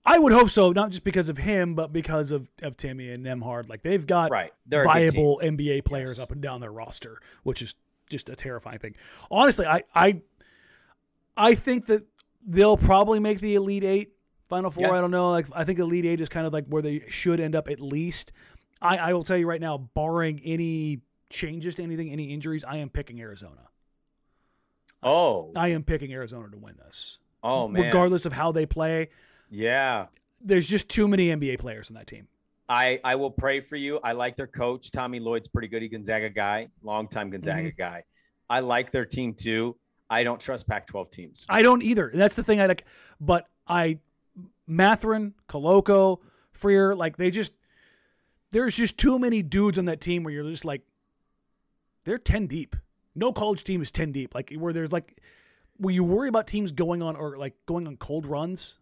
I 0.05 0.17
would 0.17 0.33
hope 0.33 0.49
so, 0.49 0.71
not 0.71 0.89
just 0.89 1.03
because 1.03 1.29
of 1.29 1.37
him, 1.37 1.75
but 1.75 1.93
because 1.93 2.31
of, 2.31 2.47
of 2.63 2.75
Timme 2.75 3.13
and 3.13 3.23
Nembhard. 3.25 3.69
Like 3.69 3.83
they've 3.83 4.05
got 4.05 4.31
Right. 4.31 4.51
They're 4.65 4.83
viable 4.83 5.39
NBA 5.43 5.85
players 5.85 6.17
Yes. 6.17 6.23
up 6.23 6.31
and 6.31 6.41
down 6.41 6.59
their 6.61 6.71
roster, 6.71 7.19
which 7.43 7.61
is 7.61 7.75
just 8.09 8.27
a 8.29 8.35
terrifying 8.35 8.79
thing. 8.79 8.95
Honestly, 9.29 9.65
I 9.65 9.83
I 9.93 10.21
I 11.37 11.55
think 11.55 11.85
that 11.87 12.03
they'll 12.45 12.77
probably 12.77 13.19
make 13.19 13.39
the 13.41 13.55
Elite 13.55 13.83
Eight, 13.83 14.13
Final 14.49 14.71
Four. 14.71 14.87
Yeah. 14.87 14.93
I 14.93 15.01
don't 15.01 15.11
know. 15.11 15.29
Like 15.31 15.45
I 15.53 15.63
think 15.65 15.77
Elite 15.79 16.05
Eight 16.05 16.19
is 16.19 16.29
kind 16.29 16.47
of 16.47 16.53
like 16.53 16.65
where 16.65 16.81
they 16.81 17.03
should 17.09 17.39
end 17.39 17.55
up 17.55 17.69
at 17.69 17.79
least. 17.79 18.31
I, 18.81 18.97
I 18.97 19.13
will 19.13 19.23
tell 19.23 19.37
you 19.37 19.47
right 19.47 19.61
now, 19.61 19.77
barring 19.77 20.41
any 20.43 21.01
changes 21.29 21.75
to 21.75 21.83
anything, 21.83 22.09
any 22.11 22.33
injuries, 22.33 22.63
I 22.63 22.77
am 22.77 22.89
picking 22.89 23.21
Arizona. 23.21 23.67
Oh, 25.03 25.51
I 25.55 25.69
am 25.69 25.83
picking 25.83 26.11
Arizona 26.13 26.49
to 26.49 26.57
win 26.57 26.75
this. 26.77 27.19
oh 27.43 27.67
man. 27.67 27.83
Regardless 27.83 28.25
of 28.25 28.33
how 28.33 28.51
they 28.51 28.65
play, 28.65 29.09
Yeah. 29.51 30.07
there's 30.43 30.67
just 30.67 30.89
too 30.89 31.07
many 31.07 31.27
NBA 31.27 31.59
players 31.59 31.89
on 31.91 31.95
that 31.95 32.07
team. 32.07 32.27
I, 32.69 32.99
I 33.03 33.15
will 33.15 33.29
pray 33.29 33.59
for 33.59 33.75
you. 33.75 33.99
I 34.03 34.13
like 34.13 34.37
their 34.37 34.47
coach. 34.47 34.91
Tommy 34.91 35.19
Lloyd's 35.19 35.47
pretty 35.47 35.67
good. 35.67 35.81
He 35.81 35.89
Gonzaga 35.89 36.29
guy, 36.29 36.69
longtime 36.83 37.29
Gonzaga 37.29 37.63
Mm-hmm. 37.69 37.77
guy. 37.77 38.03
I 38.49 38.61
like 38.61 38.91
their 38.91 39.05
team 39.05 39.33
too. 39.33 39.75
I 40.09 40.23
don't 40.23 40.39
trust 40.39 40.67
Pac 40.67 40.87
12 40.87 41.11
teams. 41.11 41.45
I 41.49 41.61
don't 41.61 41.81
either. 41.83 42.11
That's 42.13 42.35
the 42.35 42.43
thing 42.43 42.59
I 42.61 42.65
like. 42.67 42.85
But 43.19 43.47
I, 43.67 43.99
Mathurin, 44.67 45.33
Koloko, 45.47 46.19
Freer, 46.53 46.95
like 46.95 47.17
they 47.17 47.29
just, 47.29 47.51
there's 48.51 48.75
just 48.75 48.97
too 48.97 49.19
many 49.19 49.41
dudes 49.41 49.77
on 49.77 49.85
that 49.85 50.01
team 50.01 50.23
where 50.23 50.33
you're 50.33 50.49
just 50.49 50.65
like, 50.65 50.81
they're 52.03 52.17
10 52.17 52.47
deep. 52.47 52.75
No 53.15 53.31
college 53.33 53.63
team 53.63 53.81
is 53.81 53.91
10 53.91 54.11
deep. 54.11 54.33
Like 54.33 54.53
where 54.57 54.73
there's 54.73 54.91
like, 54.91 55.17
where 55.77 55.93
you 55.93 56.03
worry 56.03 56.29
about 56.29 56.47
teams 56.47 56.71
going 56.71 57.01
on 57.01 57.15
or 57.15 57.37
like 57.37 57.53
going 57.65 57.87
on 57.87 57.97
cold 57.97 58.25
runs. 58.25 58.77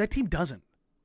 That, 0.00 0.10
team 0.10 0.26
doesn't. 0.26 0.62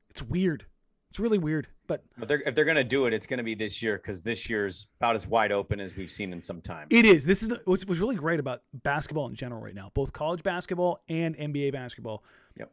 It's 0.10 0.21
weird. 0.21 0.65
It's 1.10 1.19
really 1.19 1.38
weird. 1.38 1.67
But 1.86 2.05
But 2.17 2.29
they're, 2.29 2.41
if 2.45 2.55
they're 2.55 2.63
going 2.63 2.77
to 2.77 2.84
do 2.84 3.08
it, 3.08 3.13
it's 3.13 3.27
going 3.27 3.39
to 3.39 3.43
be 3.43 3.53
this 3.53 3.81
year 3.81 3.97
because 3.97 4.21
this 4.21 4.49
year's 4.49 4.88
about 5.01 5.15
as 5.15 5.27
wide 5.27 5.51
open 5.51 5.81
as 5.81 5.97
we've 5.97 6.10
seen 6.10 6.31
in 6.31 6.41
some 6.41 6.62
time. 6.62 6.88
It 6.89 7.05
is. 7.05 7.25
This 7.25 7.41
is 7.41 7.49
the, 7.49 7.62
what's, 7.65 7.86
what's 7.86 7.99
really 7.99 8.15
great 8.15 8.39
about 8.39 8.62
basketball 8.73 9.27
in 9.27 9.36
general 9.36 9.62
right 9.62 9.75
now, 9.75 9.91
both 9.93 10.13
college 10.13 10.43
basketball 10.43 11.03
and 11.10 11.38
NBA 11.38 11.73
basketball. 11.73 12.23
Yep. 12.58 12.71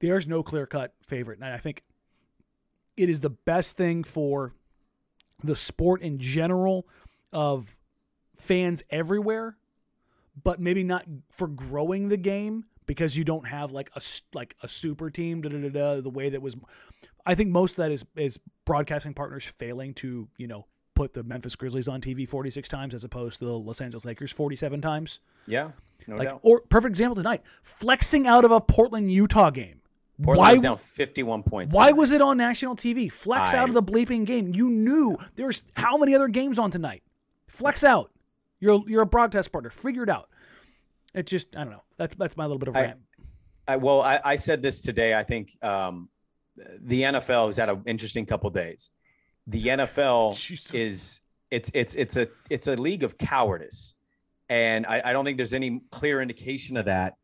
There's 0.00 0.26
no 0.26 0.42
clear 0.42 0.66
cut 0.66 0.94
favorite. 1.06 1.38
And 1.38 1.46
I 1.46 1.58
think 1.58 1.84
it 2.96 3.08
is 3.08 3.20
the 3.20 3.30
best 3.30 3.76
thing 3.76 4.02
for 4.02 4.54
the 5.44 5.54
sport 5.54 6.02
in 6.02 6.18
general 6.18 6.88
of 7.32 7.76
fans 8.36 8.82
everywhere, 8.90 9.56
but 10.42 10.58
maybe 10.60 10.82
not 10.82 11.04
for 11.30 11.46
growing 11.46 12.08
the 12.08 12.16
game 12.16 12.64
because 12.86 13.16
you 13.16 13.24
don't 13.24 13.46
have 13.46 13.72
like 13.72 13.90
a 13.96 14.02
like 14.34 14.56
a 14.62 14.68
super 14.68 15.10
team 15.10 15.40
da, 15.42 15.48
da, 15.48 15.58
da, 15.58 15.68
da, 15.68 16.00
the 16.00 16.10
way 16.10 16.30
that 16.30 16.42
was 16.42 16.56
I 17.24 17.34
think 17.34 17.50
most 17.50 17.72
of 17.72 17.76
that 17.78 17.92
is 17.92 18.04
is 18.16 18.38
broadcasting 18.64 19.14
partners 19.14 19.44
failing 19.44 19.94
to, 19.94 20.28
you 20.38 20.46
know, 20.46 20.66
put 20.94 21.12
the 21.12 21.22
Memphis 21.22 21.56
Grizzlies 21.56 21.88
on 21.88 22.00
TV 22.00 22.28
46 22.28 22.68
times 22.68 22.94
as 22.94 23.04
opposed 23.04 23.38
to 23.38 23.44
the 23.46 23.52
Los 23.52 23.80
Angeles 23.80 24.04
Lakers 24.04 24.30
47 24.32 24.80
times. 24.80 25.20
Yeah. 25.46 25.70
No 26.06 26.16
Like 26.16 26.28
doubt. 26.28 26.40
or 26.42 26.60
perfect 26.62 26.90
example 26.90 27.14
tonight, 27.16 27.42
flexing 27.62 28.26
out 28.26 28.44
of 28.44 28.50
a 28.50 28.60
Portland 28.60 29.10
Utah 29.12 29.50
game. 29.50 29.80
Portland's 30.22 30.58
why 30.58 30.62
down 30.62 30.76
51 30.78 31.42
points. 31.44 31.74
why 31.74 31.92
was 31.92 32.12
it 32.12 32.20
on 32.20 32.36
national 32.36 32.76
TV? 32.76 33.10
Flex 33.10 33.54
I- 33.54 33.58
out 33.58 33.68
of 33.68 33.74
the 33.74 33.82
bleeping 33.82 34.24
game. 34.26 34.52
You 34.54 34.68
knew 34.68 35.16
there's 35.36 35.62
how 35.74 35.96
many 35.96 36.14
other 36.14 36.28
games 36.28 36.58
on 36.58 36.70
tonight. 36.70 37.02
Flex 37.46 37.82
out. 37.84 38.10
You're 38.60 38.82
you're 38.86 39.02
a 39.02 39.06
broadcast 39.06 39.50
partner. 39.52 39.70
Figure 39.70 40.02
it 40.02 40.08
out. 40.08 40.28
It 41.14 41.26
just 41.26 41.56
I 41.56 41.64
don't 41.64 41.72
know. 41.72 41.82
That's 41.98 42.14
that's 42.14 42.36
my 42.36 42.44
little 42.44 42.58
bit 42.58 42.68
of 42.68 42.76
I- 42.76 42.82
rant. 42.82 43.00
I, 43.68 43.76
well, 43.76 44.02
I, 44.02 44.20
I 44.24 44.36
said 44.36 44.60
this 44.60 44.80
today. 44.80 45.14
I 45.14 45.22
think 45.22 45.56
um, 45.62 46.08
the 46.80 47.02
NFL 47.02 47.46
has 47.46 47.56
had 47.58 47.68
an 47.68 47.82
interesting 47.86 48.26
couple 48.26 48.50
days. 48.50 48.90
The 49.46 49.62
NFL 49.62 50.36
Jesus. 50.36 50.74
is 50.74 51.20
it's 51.50 51.70
it's 51.74 51.94
it's 51.94 52.16
a 52.16 52.28
it's 52.50 52.66
a 52.66 52.74
league 52.74 53.04
of 53.04 53.18
cowardice, 53.18 53.94
and 54.48 54.86
I, 54.86 55.02
I 55.04 55.12
don't 55.12 55.24
think 55.24 55.36
there's 55.36 55.54
any 55.54 55.80
clear 55.90 56.20
indication 56.20 56.76
of 56.76 56.86
that 56.86 57.14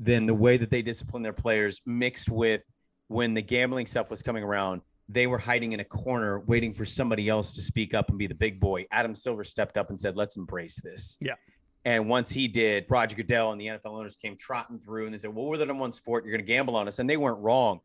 than 0.00 0.26
the 0.26 0.34
way 0.34 0.56
that 0.56 0.70
they 0.70 0.82
discipline 0.82 1.22
their 1.22 1.32
players, 1.32 1.80
mixed 1.84 2.30
with 2.30 2.62
when 3.08 3.34
the 3.34 3.42
gambling 3.42 3.86
stuff 3.86 4.10
was 4.10 4.22
coming 4.22 4.42
around. 4.42 4.80
They 5.08 5.26
were 5.26 5.38
hiding 5.38 5.72
in 5.72 5.80
a 5.80 5.84
corner, 5.84 6.40
waiting 6.40 6.72
for 6.72 6.84
somebody 6.86 7.28
else 7.28 7.54
to 7.56 7.60
speak 7.60 7.92
up 7.92 8.08
and 8.08 8.18
be 8.18 8.26
the 8.26 8.34
big 8.34 8.58
boy. 8.60 8.86
Adam 8.90 9.14
Silver 9.14 9.44
stepped 9.44 9.76
up 9.76 9.90
and 9.90 10.00
said, 10.00 10.16
"Let's 10.16 10.36
embrace 10.36 10.80
this." 10.80 11.18
Yeah. 11.20 11.34
And 11.84 12.08
once 12.08 12.30
he 12.30 12.46
did, 12.46 12.86
Roger 12.88 13.16
Goodell 13.16 13.52
and 13.52 13.60
the 13.60 13.66
NFL 13.66 13.86
owners 13.86 14.16
came 14.16 14.36
trotting 14.36 14.78
through 14.78 15.06
and 15.06 15.14
they 15.14 15.18
said, 15.18 15.34
Well, 15.34 15.46
we're 15.46 15.56
the 15.56 15.66
number 15.66 15.80
one 15.80 15.92
sport. 15.92 16.24
You're 16.24 16.32
going 16.32 16.46
to 16.46 16.52
gamble 16.52 16.76
on 16.76 16.86
us. 16.86 16.98
And 16.98 17.10
they 17.10 17.16
weren't 17.16 17.40
wrong. 17.40 17.80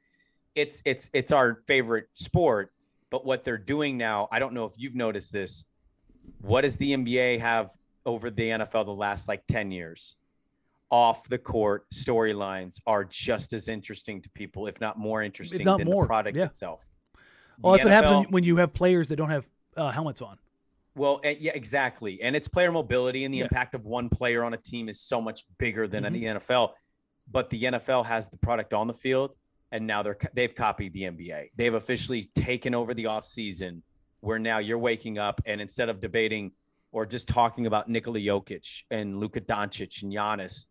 It's 0.55 0.81
it's 0.85 1.09
it's 1.13 1.31
our 1.31 1.61
favorite 1.67 2.07
sport. 2.13 2.71
But 3.09 3.25
what 3.25 3.43
they're 3.43 3.57
doing 3.57 3.97
now, 3.97 4.27
I 4.31 4.39
don't 4.39 4.53
know 4.53 4.65
if 4.65 4.73
you've 4.77 4.95
noticed 4.95 5.31
this. 5.31 5.65
What 6.41 6.61
does 6.61 6.75
the 6.75 6.93
NBA 6.93 7.39
have 7.39 7.71
over 8.05 8.29
the 8.29 8.49
NFL 8.49 8.85
the 8.85 8.91
last 8.91 9.27
like 9.27 9.43
10 9.47 9.71
years? 9.71 10.15
Off 10.89 11.27
the 11.27 11.37
court 11.37 11.85
storylines 11.93 12.79
are 12.85 13.03
just 13.03 13.53
as 13.53 13.67
interesting 13.67 14.21
to 14.21 14.29
people, 14.29 14.67
if 14.67 14.79
not 14.79 14.97
more 14.97 15.23
interesting 15.23 15.63
not 15.63 15.79
than 15.79 15.87
more, 15.87 16.03
the 16.03 16.07
product 16.07 16.37
yeah. 16.37 16.45
itself. 16.45 16.91
Well, 17.59 17.73
The 17.73 17.77
that's 17.77 17.85
what 17.85 17.93
happens 17.93 18.25
when, 18.25 18.33
when 18.33 18.43
you 18.43 18.57
have 18.57 18.73
players 18.73 19.07
that 19.07 19.15
don't 19.15 19.29
have 19.29 19.45
uh, 19.75 19.91
helmets 19.91 20.21
on. 20.21 20.37
Well, 20.97 21.21
eh, 21.23 21.35
yeah, 21.39 21.51
exactly. 21.53 22.21
And 22.21 22.35
it's 22.35 22.47
player 22.47 22.71
mobility, 22.71 23.23
and 23.23 23.33
the 23.33 23.39
Yeah. 23.39 23.43
impact 23.45 23.75
of 23.75 23.85
one 23.85 24.09
player 24.09 24.43
on 24.43 24.53
a 24.53 24.57
team 24.57 24.89
is 24.89 24.99
so 24.99 25.21
much 25.21 25.43
bigger 25.59 25.87
than 25.87 26.03
Mhm. 26.03 26.13
the 26.13 26.25
NFL. 26.27 26.75
But 27.31 27.49
the 27.49 27.65
NFL 27.65 28.03
has 28.03 28.29
the 28.29 28.37
product 28.37 28.73
on 28.73 28.87
the 28.87 28.93
field, 28.93 29.35
and 29.71 29.85
now 29.85 30.01
they're 30.01 30.17
they've 30.33 30.53
copied 30.55 30.93
the 30.93 31.03
NBA. 31.05 31.49
They've 31.55 31.73
officially 31.73 32.23
taken 32.35 32.73
over 32.73 32.93
the 32.93 33.03
offseason, 33.05 33.81
where 34.21 34.39
now 34.39 34.57
you're 34.59 34.79
waking 34.79 35.17
up, 35.19 35.41
and 35.45 35.61
instead 35.61 35.89
of 35.89 35.99
debating 35.99 36.51
or 36.91 37.05
just 37.05 37.27
talking 37.27 37.67
about 37.67 37.89
Nikola 37.89 38.19
Jokic 38.19 38.83
and 38.89 39.19
Luka 39.19 39.41
Doncic 39.41 40.01
and 40.03 40.11
Giannis, 40.11 40.67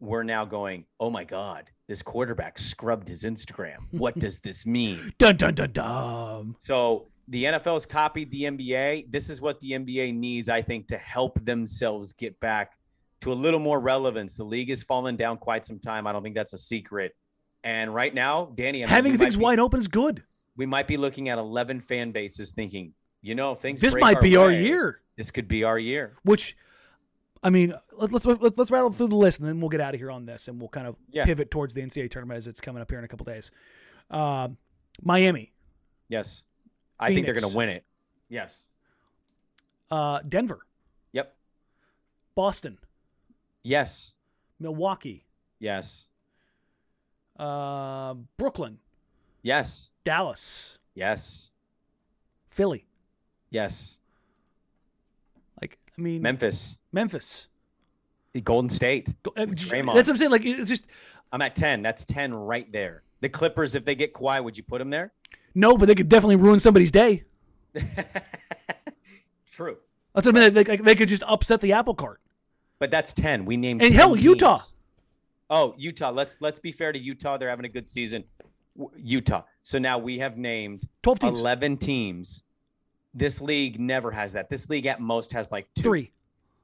we're 0.00 0.24
now 0.24 0.44
going, 0.44 0.84
"Oh 0.98 1.10
my 1.10 1.24
God, 1.24 1.70
this 1.86 2.02
quarterback 2.02 2.58
scrubbed 2.58 3.06
his 3.08 3.22
Instagram. 3.22 3.86
What 3.92 4.18
does 4.18 4.40
this 4.40 4.66
mean?" 4.66 4.98
Dun 5.18 5.36
dun 5.36 5.54
dun 5.54 5.72
dun. 5.72 6.56
So 6.62 7.06
the 7.28 7.44
NFL 7.44 7.74
has 7.74 7.86
copied 7.86 8.30
the 8.30 8.42
NBA. 8.44 9.10
This 9.10 9.30
is 9.30 9.40
what 9.40 9.60
the 9.60 9.72
NBA 9.72 10.14
needs, 10.14 10.48
I 10.48 10.62
think, 10.62 10.88
to 10.88 10.98
help 10.98 11.44
themselves 11.44 12.12
get 12.12 12.38
back 12.40 12.72
to 13.20 13.32
a 13.32 13.34
little 13.34 13.60
more 13.60 13.78
relevance. 13.80 14.34
The 14.36 14.44
league 14.44 14.70
has 14.70 14.82
fallen 14.82 15.16
down 15.16 15.36
quite 15.38 15.64
some 15.66 15.78
time. 15.78 16.06
I 16.06 16.12
don't 16.12 16.22
think 16.22 16.34
that's 16.34 16.52
a 16.54 16.58
secret. 16.58 17.14
And 17.62 17.94
right 17.94 18.14
now, 18.14 18.52
Danny, 18.54 18.82
I 18.82 18.86
mean, 18.86 18.88
Having 18.94 19.18
things 19.18 19.36
be, 19.36 19.42
wide 19.42 19.58
open 19.58 19.78
is 19.80 19.88
good. 19.88 20.22
we 20.56 20.64
might 20.66 20.88
be 20.88 20.96
looking 20.96 21.28
at 21.28 21.38
11 21.38 21.80
fan 21.80 22.10
bases 22.10 22.52
thinking, 22.52 22.94
you 23.22 23.34
know, 23.34 23.54
things 23.54 23.80
This 23.80 23.94
might 23.94 24.20
be 24.20 24.36
our 24.36 24.50
year. 24.50 25.02
This 25.16 25.30
could 25.30 25.46
be 25.46 25.62
our 25.64 25.78
year. 25.78 26.16
Which, 26.22 26.56
I 27.42 27.50
mean, 27.50 27.74
let, 27.92 28.10
let's 28.12 28.24
let's 28.24 28.56
let's 28.56 28.70
rattle 28.70 28.90
through 28.90 29.08
the 29.08 29.16
list 29.16 29.40
and 29.40 29.46
then 29.48 29.60
we'll 29.60 29.68
get 29.68 29.82
out 29.82 29.92
of 29.94 30.00
here 30.00 30.10
on 30.10 30.24
this 30.24 30.48
and 30.48 30.58
we'll 30.58 30.70
kind 30.70 30.86
of 30.86 30.96
Yeah. 31.10 31.26
pivot 31.26 31.50
towards 31.50 31.74
the 31.74 31.82
NCAA 31.82 32.10
tournament 32.10 32.38
as 32.38 32.48
it's 32.48 32.60
coming 32.62 32.80
up 32.80 32.90
here 32.90 32.98
in 32.98 33.04
a 33.04 33.08
couple 33.08 33.24
days. 33.26 33.50
Um, 34.10 34.56
Miami, 35.02 35.52
Yes. 36.08 36.42
I 37.00 37.14
think 37.14 37.26
they're 37.26 37.34
going 37.34 37.50
to 37.50 37.56
win 37.56 37.68
it. 37.70 37.84
Yes. 38.28 38.68
uh, 39.90 40.20
Denver, 40.28 40.64
Yep. 41.12 41.34
Boston, 42.36 42.78
Yes. 43.64 44.14
Milwaukee, 44.60 45.24
Yes. 45.58 46.08
uh, 47.38 48.14
Brooklyn, 48.36 48.78
Yes. 49.42 49.90
Dallas, 50.04 50.78
Yes. 50.94 51.50
Philly. 52.50 52.86
Yes. 53.50 53.98
Like, 55.60 55.78
I 55.98 56.00
mean, 56.00 56.22
Memphis. 56.22 56.78
Memphis. 56.92 57.46
Golden 58.44 58.70
State. 58.70 59.12
Go- 59.24 59.32
uh, 59.36 59.46
Draymond. 59.46 59.94
That's 59.94 60.08
what 60.08 60.10
I'm 60.10 60.16
saying. 60.18 60.30
Like, 60.30 60.44
it's 60.44 60.68
just 60.68 60.84
I'm 61.32 61.42
at 61.42 61.56
10. 61.56 61.82
That's 61.82 62.04
10 62.04 62.32
right 62.32 62.70
there. 62.70 63.02
The 63.20 63.28
Clippers, 63.28 63.74
if 63.74 63.84
they 63.84 63.94
get 63.96 64.12
Kawhi, 64.14 64.42
would 64.42 64.56
you 64.56 64.62
put 64.62 64.78
them 64.78 64.90
there? 64.90 65.12
No, 65.54 65.76
but 65.76 65.86
they 65.86 65.94
could 65.94 66.08
definitely 66.08 66.36
ruin 66.36 66.60
somebody's 66.60 66.90
day. 66.90 67.24
True. 69.50 69.76
That's 70.14 70.26
what 70.26 70.36
I 70.36 70.40
mean. 70.40 70.54
They, 70.54 70.64
like, 70.64 70.82
they 70.82 70.94
could 70.94 71.08
just 71.08 71.22
upset 71.26 71.60
the 71.60 71.72
apple 71.72 71.94
cart. 71.94 72.20
But 72.78 72.90
that's 72.90 73.12
10. 73.12 73.44
We 73.44 73.56
named 73.56 73.82
And 73.82 73.90
10 73.92 73.98
hell, 73.98 74.16
Utah. 74.16 74.56
teams. 74.56 74.74
Oh, 75.50 75.74
Utah. 75.76 76.10
Let's 76.10 76.36
let's 76.40 76.58
be 76.58 76.72
fair 76.72 76.92
to 76.92 76.98
Utah. 76.98 77.36
They're 77.36 77.50
having 77.50 77.64
a 77.66 77.68
good 77.68 77.88
season. 77.88 78.24
Utah. 78.96 79.42
So 79.62 79.78
now 79.78 79.98
we 79.98 80.18
have 80.18 80.38
named 80.38 80.88
12 81.02 81.18
teams. 81.18 81.40
11 81.40 81.76
teams. 81.76 82.44
This 83.12 83.40
league 83.40 83.80
never 83.80 84.10
has 84.12 84.32
that. 84.34 84.48
This 84.48 84.68
league 84.68 84.86
at 84.86 85.00
most 85.00 85.32
has 85.32 85.50
like 85.50 85.68
two. 85.74 85.82
Three. 85.82 86.12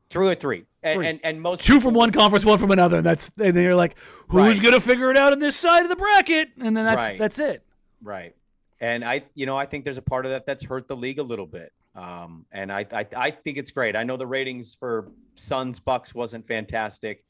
Two 0.09 0.21
or 0.23 0.35
three. 0.37 0.65
And 0.85 0.95
Three. 0.95 1.07
and, 1.09 1.21
and 1.25 1.41
most 1.43 1.65
Two 1.65 1.81
from 1.81 1.93
one 1.95 2.13
conference, 2.13 2.45
one 2.45 2.59
from 2.59 2.71
another, 2.71 2.99
and 2.99 3.07
that's 3.07 3.33
and 3.39 3.57
then 3.57 3.65
you're 3.65 3.75
like, 3.75 3.97
who's 4.29 4.59
Right. 4.59 4.63
gonna 4.63 4.81
figure 4.81 5.11
it 5.11 5.17
out 5.17 5.33
on 5.33 5.41
this 5.41 5.57
side 5.57 5.83
of 5.83 5.89
the 5.89 5.97
bracket? 5.97 6.51
And 6.61 6.77
then 6.77 6.85
that's 6.85 7.09
Right. 7.09 7.19
that's 7.19 7.41
it. 7.41 7.65
Right. 8.01 8.37
And 8.81 9.05
I, 9.05 9.25
you 9.35 9.47
know, 9.47 9.57
I 9.57 9.67
think 9.67 9.85
there's 9.85 9.99
a 9.99 10.03
part 10.03 10.27
of 10.27 10.33
that 10.33 10.47
that's 10.47 10.65
hurt 10.65 10.89
the 10.89 10.97
league 10.97 11.19
a 11.19 11.23
little 11.23 11.47
bit. 11.47 11.73
Um, 11.95 12.45
and 12.53 12.71
I, 12.71 12.87
I 12.93 13.07
I 13.17 13.31
think 13.31 13.57
it's 13.57 13.71
great. 13.71 13.97
I 13.97 14.05
know 14.05 14.19
the 14.19 14.27
ratings 14.27 14.75
for 14.75 15.13
Suns 15.35 15.81
Bucks 15.81 16.15
wasn't 16.15 16.47
fantastic. 16.47 17.25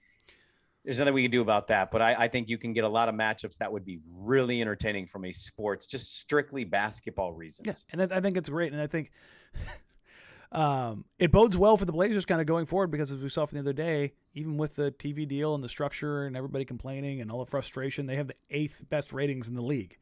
There's 0.84 0.98
nothing 0.98 1.14
we 1.14 1.22
can 1.22 1.30
do 1.30 1.40
about 1.40 1.68
that, 1.68 1.90
but 1.90 2.00
I, 2.00 2.14
I 2.14 2.28
think 2.28 2.48
you 2.48 2.58
can 2.58 2.72
get 2.72 2.84
a 2.84 2.88
lot 2.88 3.08
of 3.08 3.14
matchups 3.14 3.58
that 3.58 3.72
would 3.72 3.84
be 3.84 3.98
really 4.12 4.60
entertaining 4.60 5.06
from 5.08 5.24
a 5.24 5.32
sports, 5.32 5.86
just 5.86 6.18
strictly 6.18 6.62
basketball 6.64 7.32
reasons. 7.32 7.66
Yes, 7.66 7.84
and 7.90 8.02
I 8.02 8.16
I 8.16 8.20
think 8.20 8.36
it's 8.36 8.48
great, 8.48 8.72
and 8.72 8.80
I 8.80 8.88
think 8.88 9.12
um, 10.52 11.04
it 11.18 11.30
bodes 11.30 11.56
well 11.56 11.76
for 11.76 11.84
the 11.84 11.92
Blazers 11.92 12.24
kind 12.24 12.40
of 12.40 12.46
going 12.48 12.66
forward 12.66 12.90
because 12.90 13.12
as 13.12 13.20
we 13.20 13.28
saw 13.28 13.46
from 13.46 13.56
the 13.56 13.60
other 13.62 13.72
day, 13.72 14.14
even 14.34 14.56
with 14.56 14.74
the 14.74 14.90
TV 14.92 15.28
deal 15.28 15.54
and 15.54 15.62
the 15.62 15.68
structure 15.68 16.26
and 16.26 16.36
everybody 16.36 16.64
complaining 16.64 17.20
and 17.20 17.30
all 17.30 17.44
the 17.44 17.50
frustration, 17.50 18.06
they 18.06 18.16
have 18.16 18.28
the 18.28 18.36
eighth 18.50 18.84
best 18.88 19.12
ratings 19.12 19.48
in 19.48 19.54
the 19.54 19.62
league. 19.62 19.96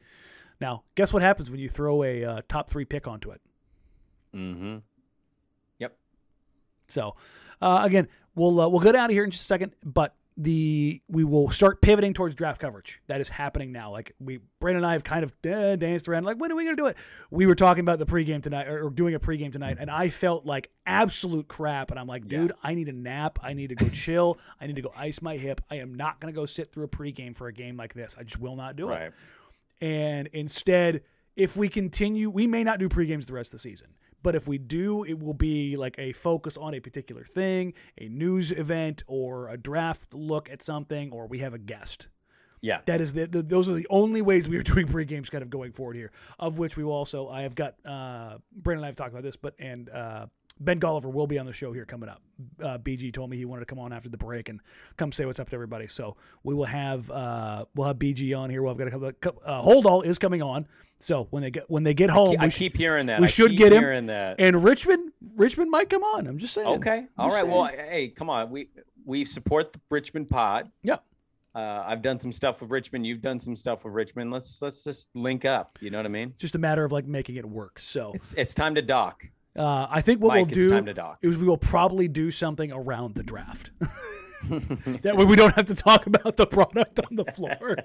Now, 0.60 0.84
guess 0.94 1.12
what 1.12 1.22
happens 1.22 1.50
when 1.50 1.60
you 1.60 1.68
throw 1.68 2.02
a 2.02 2.24
uh, 2.24 2.42
top 2.48 2.70
three 2.70 2.84
pick 2.84 3.06
onto 3.06 3.30
it? 3.30 3.40
Mm-hmm. 4.34 4.78
Yep. 5.78 5.96
So, 6.88 7.16
uh, 7.60 7.82
again, 7.84 8.08
we'll 8.34 8.60
uh, 8.60 8.68
we'll 8.68 8.80
get 8.80 8.96
out 8.96 9.10
of 9.10 9.14
here 9.14 9.24
in 9.24 9.30
just 9.30 9.42
a 9.42 9.46
second, 9.46 9.72
but 9.84 10.14
the 10.36 11.00
we 11.08 11.22
will 11.22 11.48
start 11.50 11.80
pivoting 11.80 12.12
towards 12.12 12.34
draft 12.34 12.60
coverage. 12.60 13.00
That 13.06 13.20
is 13.20 13.28
happening 13.28 13.70
now. 13.70 13.92
Like 13.92 14.14
we, 14.18 14.40
Brandon 14.58 14.82
and 14.82 14.86
I 14.86 14.94
have 14.94 15.04
kind 15.04 15.22
of 15.22 15.32
uh, 15.46 15.76
danced 15.76 16.08
around. 16.08 16.24
Like 16.24 16.38
when 16.38 16.50
are 16.50 16.56
we 16.56 16.64
going 16.64 16.76
to 16.76 16.82
do 16.82 16.86
it? 16.88 16.96
We 17.30 17.46
were 17.46 17.54
talking 17.54 17.82
about 17.82 18.00
the 18.00 18.06
pregame 18.06 18.42
tonight, 18.42 18.66
or, 18.66 18.86
or 18.86 18.90
doing 18.90 19.14
a 19.14 19.20
pregame 19.20 19.52
tonight, 19.52 19.76
and 19.78 19.88
I 19.90 20.08
felt 20.08 20.44
like 20.44 20.70
absolute 20.86 21.46
crap. 21.46 21.90
And 21.92 22.00
I'm 22.00 22.08
like, 22.08 22.26
dude, 22.26 22.52
I 22.62 22.74
need 22.74 22.88
a 22.88 22.92
nap. 22.92 23.38
I 23.42 23.52
need 23.52 23.68
to 23.68 23.76
go 23.76 23.88
chill. 23.88 24.38
I 24.60 24.66
need 24.66 24.76
to 24.76 24.82
go 24.82 24.92
ice 24.96 25.22
my 25.22 25.36
hip. 25.36 25.60
I 25.70 25.76
am 25.76 25.94
not 25.94 26.18
going 26.18 26.32
to 26.32 26.38
go 26.38 26.46
sit 26.46 26.72
through 26.72 26.84
a 26.84 26.88
pregame 26.88 27.36
for 27.36 27.46
a 27.46 27.52
game 27.52 27.76
like 27.76 27.94
this. 27.94 28.16
I 28.18 28.24
just 28.24 28.40
will 28.40 28.56
not 28.56 28.74
do 28.74 28.90
it. 28.90 29.14
And 29.80 30.28
instead, 30.32 31.02
if 31.36 31.56
we 31.56 31.68
continue, 31.68 32.30
we 32.30 32.46
may 32.46 32.64
not 32.64 32.78
do 32.78 32.88
pregames 32.88 33.26
the 33.26 33.32
rest 33.32 33.52
of 33.52 33.58
the 33.58 33.68
season. 33.68 33.88
But 34.22 34.34
if 34.34 34.48
we 34.48 34.56
do, 34.56 35.04
it 35.04 35.18
will 35.18 35.34
be 35.34 35.76
like 35.76 35.96
a 35.98 36.12
focus 36.12 36.56
on 36.56 36.72
a 36.74 36.80
particular 36.80 37.24
thing, 37.24 37.74
a 37.98 38.08
news 38.08 38.52
event, 38.52 39.02
or 39.06 39.50
a 39.50 39.58
draft 39.58 40.14
look 40.14 40.48
at 40.50 40.62
something, 40.62 41.12
or 41.12 41.26
we 41.26 41.40
have 41.40 41.52
a 41.52 41.58
guest. 41.58 42.08
Yeah. 42.62 42.80
That 42.86 43.02
is 43.02 43.12
the, 43.12 43.26
the 43.26 43.42
those 43.42 43.68
are 43.68 43.74
the 43.74 43.86
only 43.90 44.22
ways 44.22 44.48
we 44.48 44.56
are 44.56 44.62
doing 44.74 44.86
pre-games 44.86 45.28
kind 45.28 45.42
of 45.42 45.50
going 45.50 45.72
forward 45.72 45.96
here. 45.96 46.10
Of 46.38 46.58
which 46.58 46.78
we 46.78 46.84
will 46.84 46.94
also 46.94 47.28
I 47.28 47.42
have 47.42 47.54
got 47.54 47.74
uh 47.84 48.38
Brandon 48.56 48.78
and 48.78 48.84
I 48.84 48.86
have 48.86 48.96
talked 48.96 49.10
about 49.10 49.22
this, 49.22 49.36
but 49.36 49.54
and 49.58 49.90
uh 49.90 50.26
Ben 50.60 50.78
Golliver 50.78 51.12
will 51.12 51.26
be 51.26 51.38
on 51.38 51.46
the 51.46 51.52
show 51.52 51.72
here 51.72 51.84
coming 51.84 52.08
up. 52.08 52.22
Uh, 52.62 52.78
BG 52.78 53.12
told 53.12 53.28
me 53.30 53.36
he 53.36 53.44
wanted 53.44 53.60
to 53.60 53.66
come 53.66 53.78
on 53.78 53.92
after 53.92 54.08
the 54.08 54.16
break 54.16 54.48
and 54.48 54.60
come 54.96 55.10
say 55.12 55.24
what's 55.26 55.40
up 55.40 55.48
to 55.50 55.54
everybody. 55.54 55.86
So 55.88 56.16
we 56.44 56.54
will 56.54 56.64
have 56.66 57.10
uh, 57.10 57.64
we'll 57.74 57.86
have 57.88 57.96
BG 57.98 58.36
on 58.38 58.50
here. 58.50 58.62
We'll 58.62 58.74
have 58.76 58.78
got 58.92 59.02
a 59.02 59.12
couple. 59.14 59.42
Uh, 59.44 59.60
Holdall 59.62 60.04
is 60.04 60.18
coming 60.18 60.42
on. 60.42 60.66
So 61.00 61.26
when 61.30 61.42
they 61.42 61.50
get 61.50 61.68
when 61.68 61.82
they 61.82 61.92
get 61.94 62.08
home, 62.10 62.36
I 62.38 62.46
we 62.46 62.50
sh- 62.50 62.58
keep 62.58 62.76
hearing 62.76 63.06
that. 63.06 63.20
we 63.20 63.26
I 63.26 63.28
should 63.30 63.50
keep 63.50 63.58
get 63.58 63.72
him. 63.72 63.82
hearing 63.82 64.06
that. 64.06 64.36
and 64.38 64.62
Richman 64.62 65.12
Richman 65.36 65.70
might 65.70 65.90
come 65.90 66.02
on. 66.04 66.26
I'm 66.26 66.38
just 66.38 66.54
saying. 66.54 66.68
Okay. 66.68 67.06
All 67.18 67.28
right. 67.28 67.42
Right. 67.44 67.48
Well, 67.48 67.64
hey, 67.66 68.08
come 68.08 68.30
on. 68.30 68.50
We 68.50 68.68
we 69.04 69.24
support 69.24 69.72
the 69.72 69.80
Richman 69.90 70.24
Pod. 70.24 70.70
Yeah. 70.82 70.96
Uh, 71.54 71.84
I've 71.86 72.02
done 72.02 72.18
some 72.18 72.32
stuff 72.32 72.60
with 72.62 72.70
Richman. 72.70 73.04
You've 73.04 73.20
done 73.22 73.38
some 73.38 73.54
stuff 73.54 73.84
with 73.84 73.92
Richman. 73.94 74.30
Let's 74.30 74.60
let's 74.62 74.82
just 74.82 75.10
link 75.14 75.44
up. 75.44 75.78
You 75.80 75.90
know 75.90 75.98
what 75.98 76.06
I 76.06 76.10
mean? 76.10 76.32
Just 76.38 76.54
a 76.54 76.58
matter 76.58 76.84
of 76.84 76.90
like 76.92 77.06
making 77.06 77.36
it 77.36 77.44
work. 77.44 77.78
So 77.80 78.12
It's 78.14 78.34
it's 78.34 78.54
time 78.54 78.74
to 78.76 78.82
dock. 78.82 79.24
Uh, 79.56 79.86
I 79.88 80.00
think 80.00 80.20
what 80.20 80.34
Mike, 80.34 80.46
we'll 80.46 80.54
do 80.54 80.68
time 80.68 80.86
to 80.86 80.94
dock. 80.94 81.18
is 81.22 81.36
we 81.36 81.46
will 81.46 81.56
probably 81.56 82.08
do 82.08 82.30
something 82.30 82.72
around 82.72 83.14
the 83.14 83.22
draft. 83.22 83.70
that 84.48 85.16
way 85.16 85.24
we 85.24 85.36
don't 85.36 85.54
have 85.54 85.66
to 85.66 85.74
talk 85.74 86.06
about 86.06 86.36
the 86.36 86.46
product 86.46 87.00
on 87.00 87.16
the 87.16 87.24
floor. 87.24 87.76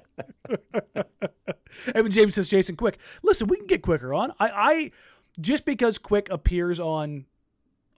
Evan 1.95 2.12
James 2.12 2.36
says 2.36 2.49
Jason 2.49 2.75
Quick. 2.75 2.97
Listen, 3.23 3.47
we 3.47 3.58
can 3.58 3.67
get 3.67 3.82
quicker 3.82 4.13
on. 4.13 4.34
I, 4.39 4.49
I 4.49 4.91
just 5.39 5.65
because 5.65 5.97
Quick 5.97 6.29
appears 6.29 6.79
on 6.79 7.25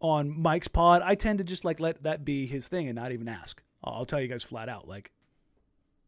on 0.01 0.41
Mike's 0.41 0.67
pod, 0.67 1.01
I 1.03 1.15
tend 1.15 1.37
to 1.37 1.43
just 1.43 1.63
like 1.63 1.79
let 1.79 2.03
that 2.03 2.25
be 2.25 2.47
his 2.47 2.67
thing 2.67 2.87
and 2.87 2.95
not 2.95 3.11
even 3.11 3.27
ask. 3.27 3.61
I'll 3.83 3.93
I'll 3.93 4.05
tell 4.05 4.19
you 4.21 4.27
guys 4.27 4.43
flat 4.43 4.67
out. 4.67 4.87
Like 4.87 5.11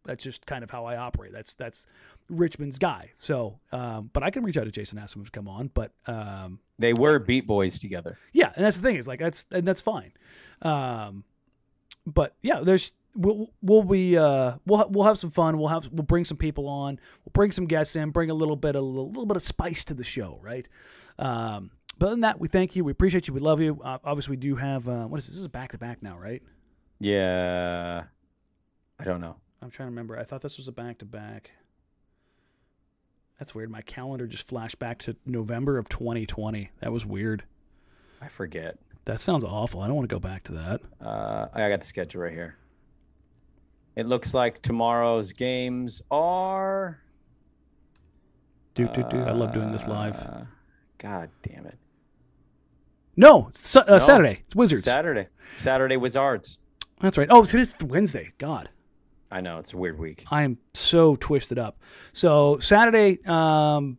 that's 0.05 0.23
just 0.23 0.45
kind 0.45 0.63
of 0.63 0.69
how 0.69 0.85
I 0.85 0.97
operate. 0.97 1.31
That's 1.31 1.53
that's 1.53 1.85
Richman's 2.29 2.79
guy. 2.79 3.11
So, 3.13 3.59
um, 3.71 4.09
but 4.13 4.23
I 4.23 4.29
can 4.29 4.43
reach 4.43 4.57
out 4.57 4.65
to 4.65 4.71
Jason, 4.71 4.97
ask 4.97 5.15
him 5.15 5.23
to 5.25 5.31
come 5.31 5.47
on. 5.47 5.69
But 5.73 5.91
um, 6.07 6.59
They 6.79 6.93
were 6.93 7.19
Beat 7.19 7.47
Boys 7.47 7.79
together. 7.79 8.17
yeah, 8.33 8.51
and 8.55 8.65
that's 8.65 8.77
the 8.77 8.83
thing 8.83 8.95
is 8.97 9.07
like 9.07 9.19
that's 9.19 9.45
and 9.51 9.67
that's 9.67 9.81
fine. 9.81 10.11
Um, 10.61 11.23
but 12.05 12.35
yeah, 12.41 12.59
there's 12.61 12.91
we'll 13.15 13.51
we'll 13.61 13.83
be 13.83 14.17
uh 14.17 14.53
we'll 14.65 14.87
we'll 14.89 15.05
have 15.05 15.17
some 15.17 15.31
fun. 15.31 15.57
We'll 15.57 15.67
have 15.69 15.87
we'll 15.91 16.03
bring 16.03 16.25
some 16.25 16.37
people 16.37 16.67
on. 16.67 16.99
We'll 17.25 17.31
bring 17.33 17.51
some 17.51 17.65
guests 17.65 17.95
in. 17.95 18.09
Bring 18.11 18.29
a 18.29 18.33
little 18.33 18.55
bit 18.55 18.75
of 18.75 18.83
a 18.83 18.85
little, 18.85 19.25
bit 19.25 19.37
of 19.37 19.43
spice 19.43 19.83
to 19.85 19.93
the 19.93 20.03
show, 20.03 20.39
right? 20.41 20.67
Um, 21.19 21.71
but 21.97 22.07
other 22.07 22.13
than 22.15 22.21
that, 22.21 22.39
we 22.39 22.47
thank 22.47 22.75
you. 22.75 22.83
We 22.83 22.91
appreciate 22.91 23.27
you. 23.27 23.33
We 23.33 23.39
love 23.39 23.61
you. 23.61 23.79
Uh, 23.83 23.99
obviously, 24.03 24.31
we 24.31 24.37
do 24.37 24.55
have 24.55 24.89
uh, 24.89 25.05
what 25.05 25.19
is 25.19 25.27
this? 25.27 25.35
This 25.35 25.41
is 25.41 25.47
back 25.47 25.71
to 25.73 25.77
back 25.77 26.01
now, 26.01 26.17
right? 26.17 26.41
Yeah. 26.99 28.03
I 28.99 29.03
don't 29.03 29.21
know. 29.21 29.35
I'm 29.63 29.71
trying 29.71 29.87
to 29.87 29.91
remember. 29.91 30.17
I 30.19 30.23
thought 30.23 30.41
this 30.41 30.57
was 30.57 30.67
a 30.67 30.71
back 30.71 30.97
to 30.99 31.05
back. 31.05 31.51
That's 33.39 33.55
weird. 33.55 33.71
My 33.71 33.81
calendar 33.81 34.27
just 34.27 34.47
flashed 34.47 34.77
back 34.79 34.99
to 34.99 35.15
November 35.25 35.77
of 35.77 35.89
2020. 35.89 36.69
That 36.81 36.91
was 36.91 37.05
weird. 37.05 37.43
I 38.21 38.27
forget. 38.27 38.77
That 39.05 39.19
sounds 39.19 39.43
awful. 39.43 39.81
I 39.81 39.87
don't 39.87 39.95
want 39.95 40.09
to 40.09 40.13
go 40.15 40.19
back 40.19 40.43
to 40.45 40.51
that. 40.53 40.81
Uh, 41.01 41.47
I 41.53 41.69
got 41.69 41.81
the 41.81 41.85
schedule 41.85 42.21
right 42.21 42.31
here. 42.33 42.55
It 43.95 44.07
looks 44.07 44.33
like 44.33 44.61
tomorrow's 44.61 45.33
games 45.33 46.01
are. 46.09 46.99
Do 48.75 48.87
do 48.87 49.03
do. 49.09 49.17
I 49.19 49.31
love 49.31 49.53
doing 49.53 49.71
this 49.71 49.85
live. 49.85 50.15
uh, 50.15 50.41
God 50.97 51.29
damn 51.43 51.67
it! 51.67 51.77
No, 53.15 53.51
Su- 53.53 53.81
uh, 53.81 53.97
No. 53.97 53.99
Saturday. 53.99 54.41
It's 54.47 54.55
Wizards. 54.55 54.83
Saturday, 54.83 55.27
Saturday 55.57 55.97
Wizards. 55.97 56.57
That's 57.01 57.17
right. 57.19 57.27
Oh, 57.29 57.43
so 57.43 57.57
it 57.57 57.61
is 57.61 57.75
Wednesday. 57.83 58.31
God, 58.39 58.69
I 59.33 59.41
know 59.41 59.57
it's 59.57 59.73
a 59.73 59.77
weird 59.77 59.97
week. 59.99 60.23
I 60.29 60.43
am 60.43 60.57
so 60.73 61.15
twisted 61.15 61.57
up. 61.57 61.79
So 62.13 62.59
Saturday, 62.59 63.19
um, 63.25 63.97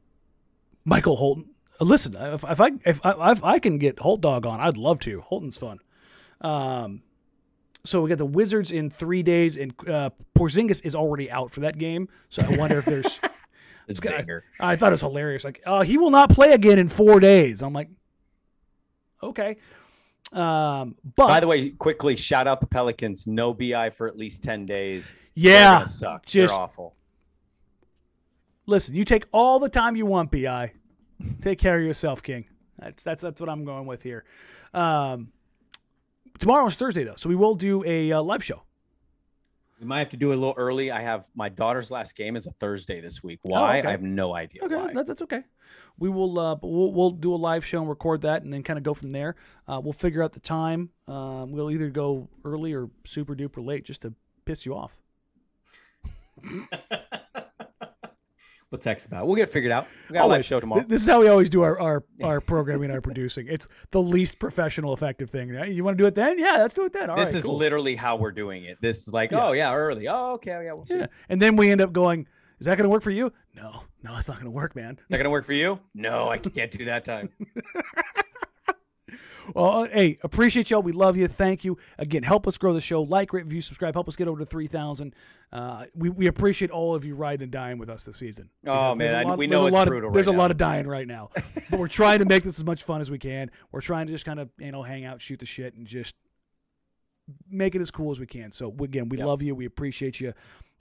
Michael 0.84 1.16
Holton. 1.16 1.46
uh, 1.80 1.84
Listen, 1.84 2.14
if, 2.16 2.44
if 2.44 2.60
I 2.60 2.70
if 2.86 3.04
I, 3.04 3.32
if 3.32 3.42
I 3.42 3.58
can 3.58 3.78
get 3.78 3.98
Holt 3.98 4.20
Dog 4.20 4.46
on, 4.46 4.60
I'd 4.60 4.76
love 4.76 5.00
to. 5.00 5.20
Holton's 5.22 5.58
fun. 5.58 5.78
Um, 6.40 7.02
so 7.84 8.00
we 8.00 8.08
got 8.08 8.18
the 8.18 8.24
Wizards 8.26 8.70
in 8.72 8.90
three 8.90 9.22
days, 9.22 9.56
and 9.56 9.74
uh, 9.88 10.10
Porzingis 10.38 10.80
is 10.84 10.94
already 10.94 11.30
out 11.30 11.50
for 11.50 11.60
that 11.60 11.78
game. 11.78 12.08
So 12.30 12.42
I 12.42 12.56
wonder 12.56 12.78
if 12.78 12.84
there's. 12.84 13.20
The 13.86 13.92
got- 13.96 14.24
I 14.60 14.76
thought 14.76 14.88
it 14.88 14.90
was 14.92 15.02
hilarious. 15.02 15.44
Like, 15.44 15.60
oh, 15.66 15.82
he 15.82 15.98
will 15.98 16.08
not 16.10 16.30
play 16.30 16.52
again 16.52 16.78
in 16.78 16.88
four 16.88 17.20
days. 17.20 17.60
I'm 17.62 17.74
like, 17.74 17.90
okay. 19.22 19.58
Um, 20.34 20.96
but 21.16 21.28
By 21.28 21.40
the 21.40 21.46
way, 21.46 21.70
quickly 21.70 22.16
shout 22.16 22.46
out 22.46 22.60
the 22.60 22.66
Pelicans. 22.66 23.26
No 23.26 23.54
BI 23.54 23.90
for 23.90 24.08
at 24.08 24.18
least 24.18 24.42
ten 24.42 24.66
days. 24.66 25.14
Yeah, 25.34 25.84
suck. 25.84 26.26
just 26.26 26.52
They're 26.52 26.60
awful. 26.60 26.94
listen. 28.66 28.94
You 28.94 29.04
take 29.04 29.26
all 29.32 29.58
the 29.60 29.68
time 29.68 29.94
you 29.96 30.06
want, 30.06 30.30
Bi. 30.32 30.72
Take 31.40 31.58
care 31.60 31.78
of 31.78 31.84
yourself, 31.84 32.22
King. 32.22 32.46
That's 32.78 33.02
that's 33.04 33.22
that's 33.22 33.40
what 33.40 33.48
I'm 33.48 33.64
going 33.64 33.86
with 33.86 34.02
here. 34.02 34.24
Um, 34.74 35.30
tomorrow 36.40 36.66
is 36.66 36.74
Thursday 36.74 37.04
though, 37.04 37.14
so 37.16 37.28
we 37.28 37.36
will 37.36 37.54
do 37.54 37.84
a 37.86 38.12
uh, 38.12 38.20
live 38.20 38.42
show. 38.42 38.62
We 39.84 39.88
might 39.88 39.98
have 39.98 40.08
to 40.10 40.16
do 40.16 40.32
it 40.32 40.36
a 40.36 40.38
little 40.38 40.54
early. 40.56 40.90
I 40.90 41.02
have 41.02 41.26
my 41.34 41.50
daughter's 41.50 41.90
last 41.90 42.16
game 42.16 42.36
is 42.36 42.46
a 42.46 42.52
Thursday 42.52 43.02
this 43.02 43.22
week. 43.22 43.40
Why? 43.42 43.80
okay. 43.80 43.88
I 43.88 43.90
have 43.90 44.00
no 44.00 44.34
idea. 44.34 44.64
Okay, 44.64 44.76
why. 44.76 44.94
that, 44.94 45.06
that's 45.06 45.20
okay. 45.20 45.42
We 45.98 46.08
will 46.08 46.38
uh, 46.38 46.56
we'll, 46.62 46.90
we'll 46.90 47.10
do 47.10 47.34
a 47.34 47.36
live 47.36 47.66
show 47.66 47.80
and 47.80 47.88
record 47.90 48.22
that, 48.22 48.44
and 48.44 48.50
then 48.50 48.62
kind 48.62 48.78
of 48.78 48.82
go 48.82 48.94
from 48.94 49.12
there. 49.12 49.36
Uh, 49.68 49.82
we'll 49.84 49.92
figure 49.92 50.22
out 50.22 50.32
the 50.32 50.40
time. 50.40 50.88
Um, 51.06 51.52
we'll 51.52 51.70
either 51.70 51.90
go 51.90 52.30
early 52.46 52.72
or 52.72 52.88
super 53.04 53.36
duper 53.36 53.62
late, 53.62 53.84
just 53.84 54.00
to 54.02 54.14
piss 54.46 54.64
you 54.64 54.74
off. 54.74 54.96
We'll 58.74 58.80
text 58.80 59.06
about. 59.06 59.22
it. 59.22 59.26
We'll 59.26 59.36
get 59.36 59.44
it 59.44 59.52
figured 59.52 59.70
out. 59.70 59.86
We 60.08 60.14
got 60.14 60.24
oh, 60.24 60.26
a 60.26 60.30
live 60.30 60.44
show 60.44 60.58
tomorrow. 60.58 60.82
This 60.84 61.02
is 61.02 61.08
how 61.08 61.20
we 61.20 61.28
always 61.28 61.48
do 61.48 61.62
our, 61.62 61.78
our, 61.78 62.02
our 62.24 62.40
programming 62.40 62.86
and 62.86 62.92
our 62.94 63.00
producing. 63.00 63.46
It's 63.46 63.68
the 63.92 64.02
least 64.02 64.40
professional, 64.40 64.92
effective 64.92 65.30
thing. 65.30 65.50
You 65.72 65.84
want 65.84 65.96
to 65.96 66.02
do 66.02 66.08
it 66.08 66.16
then? 66.16 66.40
Yeah, 66.40 66.56
let's 66.56 66.74
do 66.74 66.84
it 66.84 66.92
then. 66.92 67.08
All 67.08 67.14
this 67.14 67.26
right, 67.28 67.36
is 67.36 67.44
cool. 67.44 67.56
literally 67.56 67.94
how 67.94 68.16
we're 68.16 68.32
doing 68.32 68.64
it. 68.64 68.78
This 68.80 69.02
is 69.02 69.12
like, 69.12 69.30
Yeah. 69.30 69.46
oh 69.46 69.52
yeah, 69.52 69.72
early. 69.72 70.08
Oh 70.08 70.32
okay, 70.32 70.64
yeah, 70.64 70.72
we'll 70.72 70.86
see. 70.86 70.98
Yeah. 70.98 71.06
And 71.28 71.40
then 71.40 71.54
we 71.54 71.70
end 71.70 71.80
up 71.80 71.92
going, 71.92 72.26
is 72.58 72.66
that 72.66 72.76
going 72.76 72.82
to 72.82 72.88
work 72.90 73.04
for 73.04 73.12
you? 73.12 73.32
No, 73.54 73.84
no, 74.02 74.16
it's 74.16 74.26
not 74.26 74.38
going 74.38 74.46
to 74.46 74.50
work, 74.50 74.74
man. 74.74 74.94
Is 74.94 75.04
that 75.10 75.18
gonna 75.18 75.30
work 75.30 75.44
for 75.44 75.52
you? 75.52 75.78
No, 75.94 76.28
I 76.28 76.38
can't 76.38 76.72
do 76.72 76.86
that 76.86 77.04
time. 77.04 77.28
Well, 79.54 79.82
uh, 79.82 79.88
hey, 79.88 80.18
appreciate 80.22 80.70
y'all. 80.70 80.80
We 80.82 80.92
love 80.92 81.16
you. 81.18 81.28
Thank 81.28 81.64
you. 81.64 81.76
Again, 81.98 82.22
help 82.22 82.46
us 82.46 82.56
grow 82.56 82.72
the 82.72 82.80
show. 82.80 83.02
Like, 83.02 83.32
rate, 83.34 83.44
review, 83.44 83.60
subscribe. 83.60 83.94
Help 83.94 84.08
us 84.08 84.16
get 84.16 84.26
over 84.26 84.38
to 84.40 84.46
3,000. 84.46 85.14
Uh, 85.52 85.84
we, 85.94 86.08
we 86.08 86.26
appreciate 86.28 86.70
all 86.70 86.94
of 86.94 87.04
you 87.04 87.14
riding 87.14 87.42
and 87.44 87.52
dying 87.52 87.76
with 87.78 87.90
us 87.90 88.04
this 88.04 88.16
season. 88.16 88.48
Oh, 88.66 88.94
man, 88.94 89.14
I- 89.14 89.22
lot- 89.24 89.36
we 89.38 89.46
know 89.46 89.64
a 89.64 89.66
it's 89.66 89.74
lot 89.74 89.86
brutal 89.88 90.08
of, 90.08 90.14
right 90.14 90.14
There's 90.14 90.28
a 90.28 90.32
now. 90.32 90.38
lot 90.38 90.50
of 90.50 90.56
dying 90.56 90.86
right 90.86 91.06
now. 91.06 91.28
but 91.70 91.78
we're 91.78 91.88
trying 91.88 92.20
to 92.20 92.24
make 92.24 92.42
this 92.42 92.58
as 92.58 92.64
much 92.64 92.82
fun 92.84 93.00
as 93.02 93.10
we 93.10 93.18
can. 93.18 93.50
We're 93.70 93.82
trying 93.82 94.06
to 94.06 94.12
just 94.12 94.24
kind 94.24 94.40
of, 94.40 94.48
you 94.58 94.72
know, 94.72 94.82
hang 94.82 95.04
out, 95.04 95.20
shoot 95.20 95.38
the 95.40 95.46
shit, 95.46 95.74
and 95.74 95.86
just 95.86 96.14
make 97.48 97.74
it 97.74 97.80
as 97.80 97.90
cool 97.90 98.10
as 98.10 98.20
we 98.20 98.26
can. 98.26 98.50
So, 98.52 98.74
again, 98.80 99.08
we 99.08 99.18
Yep. 99.18 99.26
love 99.26 99.42
you. 99.42 99.54
We 99.54 99.64
appreciate 99.66 100.20
you. 100.20 100.32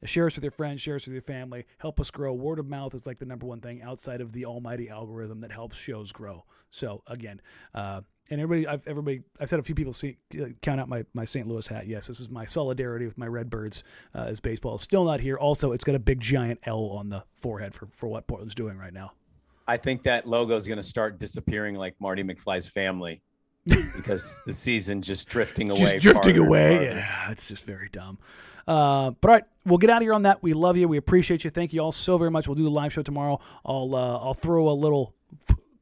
Share 0.06 0.26
us 0.28 0.36
with 0.36 0.44
your 0.44 0.52
friends, 0.52 0.82
share 0.82 0.96
us 0.98 1.06
with 1.06 1.14
your 1.14 1.22
family. 1.22 1.66
Help 1.78 1.98
us 2.00 2.12
grow. 2.12 2.34
Word 2.34 2.60
of 2.60 2.68
mouth 2.68 2.94
is 2.94 3.06
like 3.06 3.20
the 3.20 3.26
number 3.26 3.46
one 3.46 3.62
thing 3.62 3.82
outside 3.82 4.20
of 4.20 4.34
the 4.34 4.46
almighty 4.46 4.90
algorithm 4.90 5.40
that 5.42 5.52
helps 5.52 5.78
shows 5.78 6.12
grow. 6.12 6.44
So 6.72 7.04
again, 7.08 7.40
uh, 7.74 8.02
and 8.30 8.42
everybody, 8.42 8.68
I've 8.68 8.88
everybody, 8.88 9.22
I've 9.40 9.50
said 9.50 9.60
a 9.60 9.64
few 9.64 9.76
people 9.76 9.94
see 9.94 10.18
uh, 10.42 10.46
count 10.62 10.80
out 10.80 10.90
my, 10.90 11.06
my 11.14 11.26
St. 11.26 11.48
Louis 11.48 11.68
hat. 11.68 11.88
Yes, 11.88 12.08
this 12.08 12.20
is 12.20 12.30
my 12.30 12.46
solidarity 12.46 13.06
with 13.06 13.18
my 13.18 13.28
Redbirds 13.28 13.84
uh, 14.16 14.22
as 14.22 14.40
baseball 14.40 14.76
is 14.76 14.82
still 14.82 15.04
not 15.04 15.20
here. 15.20 15.38
Also, 15.38 15.72
it's 15.72 15.84
got 15.84 15.96
a 15.96 16.00
big 16.00 16.20
giant 16.20 16.60
L 16.66 16.86
on 16.92 17.10
the 17.10 17.24
forehead 17.36 17.74
for 17.74 17.88
for 17.94 18.08
what 18.08 18.28
Portland's 18.28 18.56
doing 18.56 18.78
right 18.78 18.94
now. 18.94 19.12
I 19.68 19.78
think 19.78 20.04
that 20.04 20.28
logo 20.28 20.56
is 20.56 20.68
going 20.68 20.78
to 20.78 20.84
start 20.84 21.20
disappearing 21.20 21.76
like 21.76 21.96
Marty 22.00 22.24
McFly's 22.24 22.68
family 22.68 23.22
because 23.66 24.36
the 24.46 24.54
season 24.54 25.02
just 25.02 25.30
drifting 25.30 25.72
away. 25.72 26.00
Just 26.00 26.22
drifting 26.22 26.38
away. 26.38 26.86
Yeah, 26.86 27.32
it's 27.32 27.48
just 27.48 27.64
very 27.64 27.90
dumb. 27.90 28.18
Uh, 28.68 29.12
but 29.22 29.28
all 29.28 29.36
right, 29.36 29.44
we'll 29.66 29.78
get 29.78 29.90
out 29.90 29.98
of 29.98 30.04
here 30.04 30.14
on 30.14 30.24
that. 30.24 30.42
We 30.42 30.54
love 30.54 30.78
you. 30.78 30.88
We 30.88 30.98
appreciate 30.98 31.44
you. 31.44 31.50
Thank 31.50 31.74
you 31.74 31.82
all 31.82 31.92
so 31.92 32.18
very 32.18 32.32
much. 32.32 32.48
We'll 32.48 32.56
do 32.56 32.64
the 32.64 32.70
live 32.70 32.94
show 32.94 33.02
tomorrow. 33.02 33.40
I'll 33.66 33.96
uh, 33.96 34.18
I'll 34.18 34.34
throw 34.34 34.70
a 34.70 34.74
little 34.74 35.14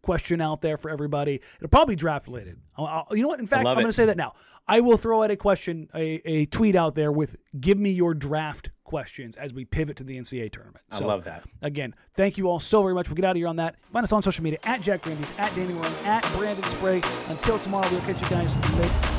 question 0.01 0.41
out 0.41 0.61
there 0.61 0.77
for 0.77 0.89
everybody. 0.89 1.41
It'll 1.57 1.69
probably 1.69 1.95
be 1.95 1.99
draft 1.99 2.27
related. 2.27 2.57
I'll, 2.77 2.85
I'll- 2.85 3.07
you 3.15 3.21
know 3.21 3.27
what? 3.27 3.39
In 3.39 3.47
fact, 3.47 3.65
I'm 3.65 3.75
going 3.75 3.85
to 3.85 3.93
say 3.93 4.05
that 4.05 4.17
now. 4.17 4.33
I 4.67 4.79
will 4.79 4.97
throw 4.97 5.23
out 5.23 5.31
a 5.31 5.35
question, 5.35 5.89
a, 5.95 6.21
a 6.25 6.45
tweet 6.45 6.75
out 6.75 6.93
there 6.95 7.11
with 7.11 7.35
"Give 7.59 7.77
me 7.79 7.89
your 7.91 8.13
draft 8.13 8.69
questions" 8.83 9.35
as 9.35 9.53
we 9.53 9.65
pivot 9.65 9.97
to 9.97 10.03
the 10.03 10.17
NCAA 10.17 10.51
tournament. 10.51 10.85
I 10.91 10.99
So, 10.99 11.07
love 11.07 11.23
that. 11.23 11.43
Again, 11.63 11.95
thank 12.15 12.37
you 12.37 12.47
all 12.47 12.59
so 12.59 12.81
very 12.83 12.93
much. 12.93 13.09
We'll 13.09 13.15
get 13.15 13.25
out 13.25 13.31
of 13.31 13.37
here 13.37 13.47
on 13.47 13.55
that. 13.57 13.75
Find 13.91 14.03
us 14.03 14.11
on 14.13 14.21
social 14.21 14.43
media 14.43 14.59
at 14.63 14.81
Jack 14.81 15.01
Grandies, 15.01 15.33
at 15.39 15.53
Danny 15.55 15.73
Marang, 15.73 16.05
at 16.05 16.23
Brandon 16.37 16.63
Sprague. 16.65 17.05
Until 17.29 17.57
tomorrow, 17.59 17.87
we'll 17.91 18.01
catch 18.01 18.21
you 18.21 18.29
guys 18.29 18.55
later. 18.77 19.10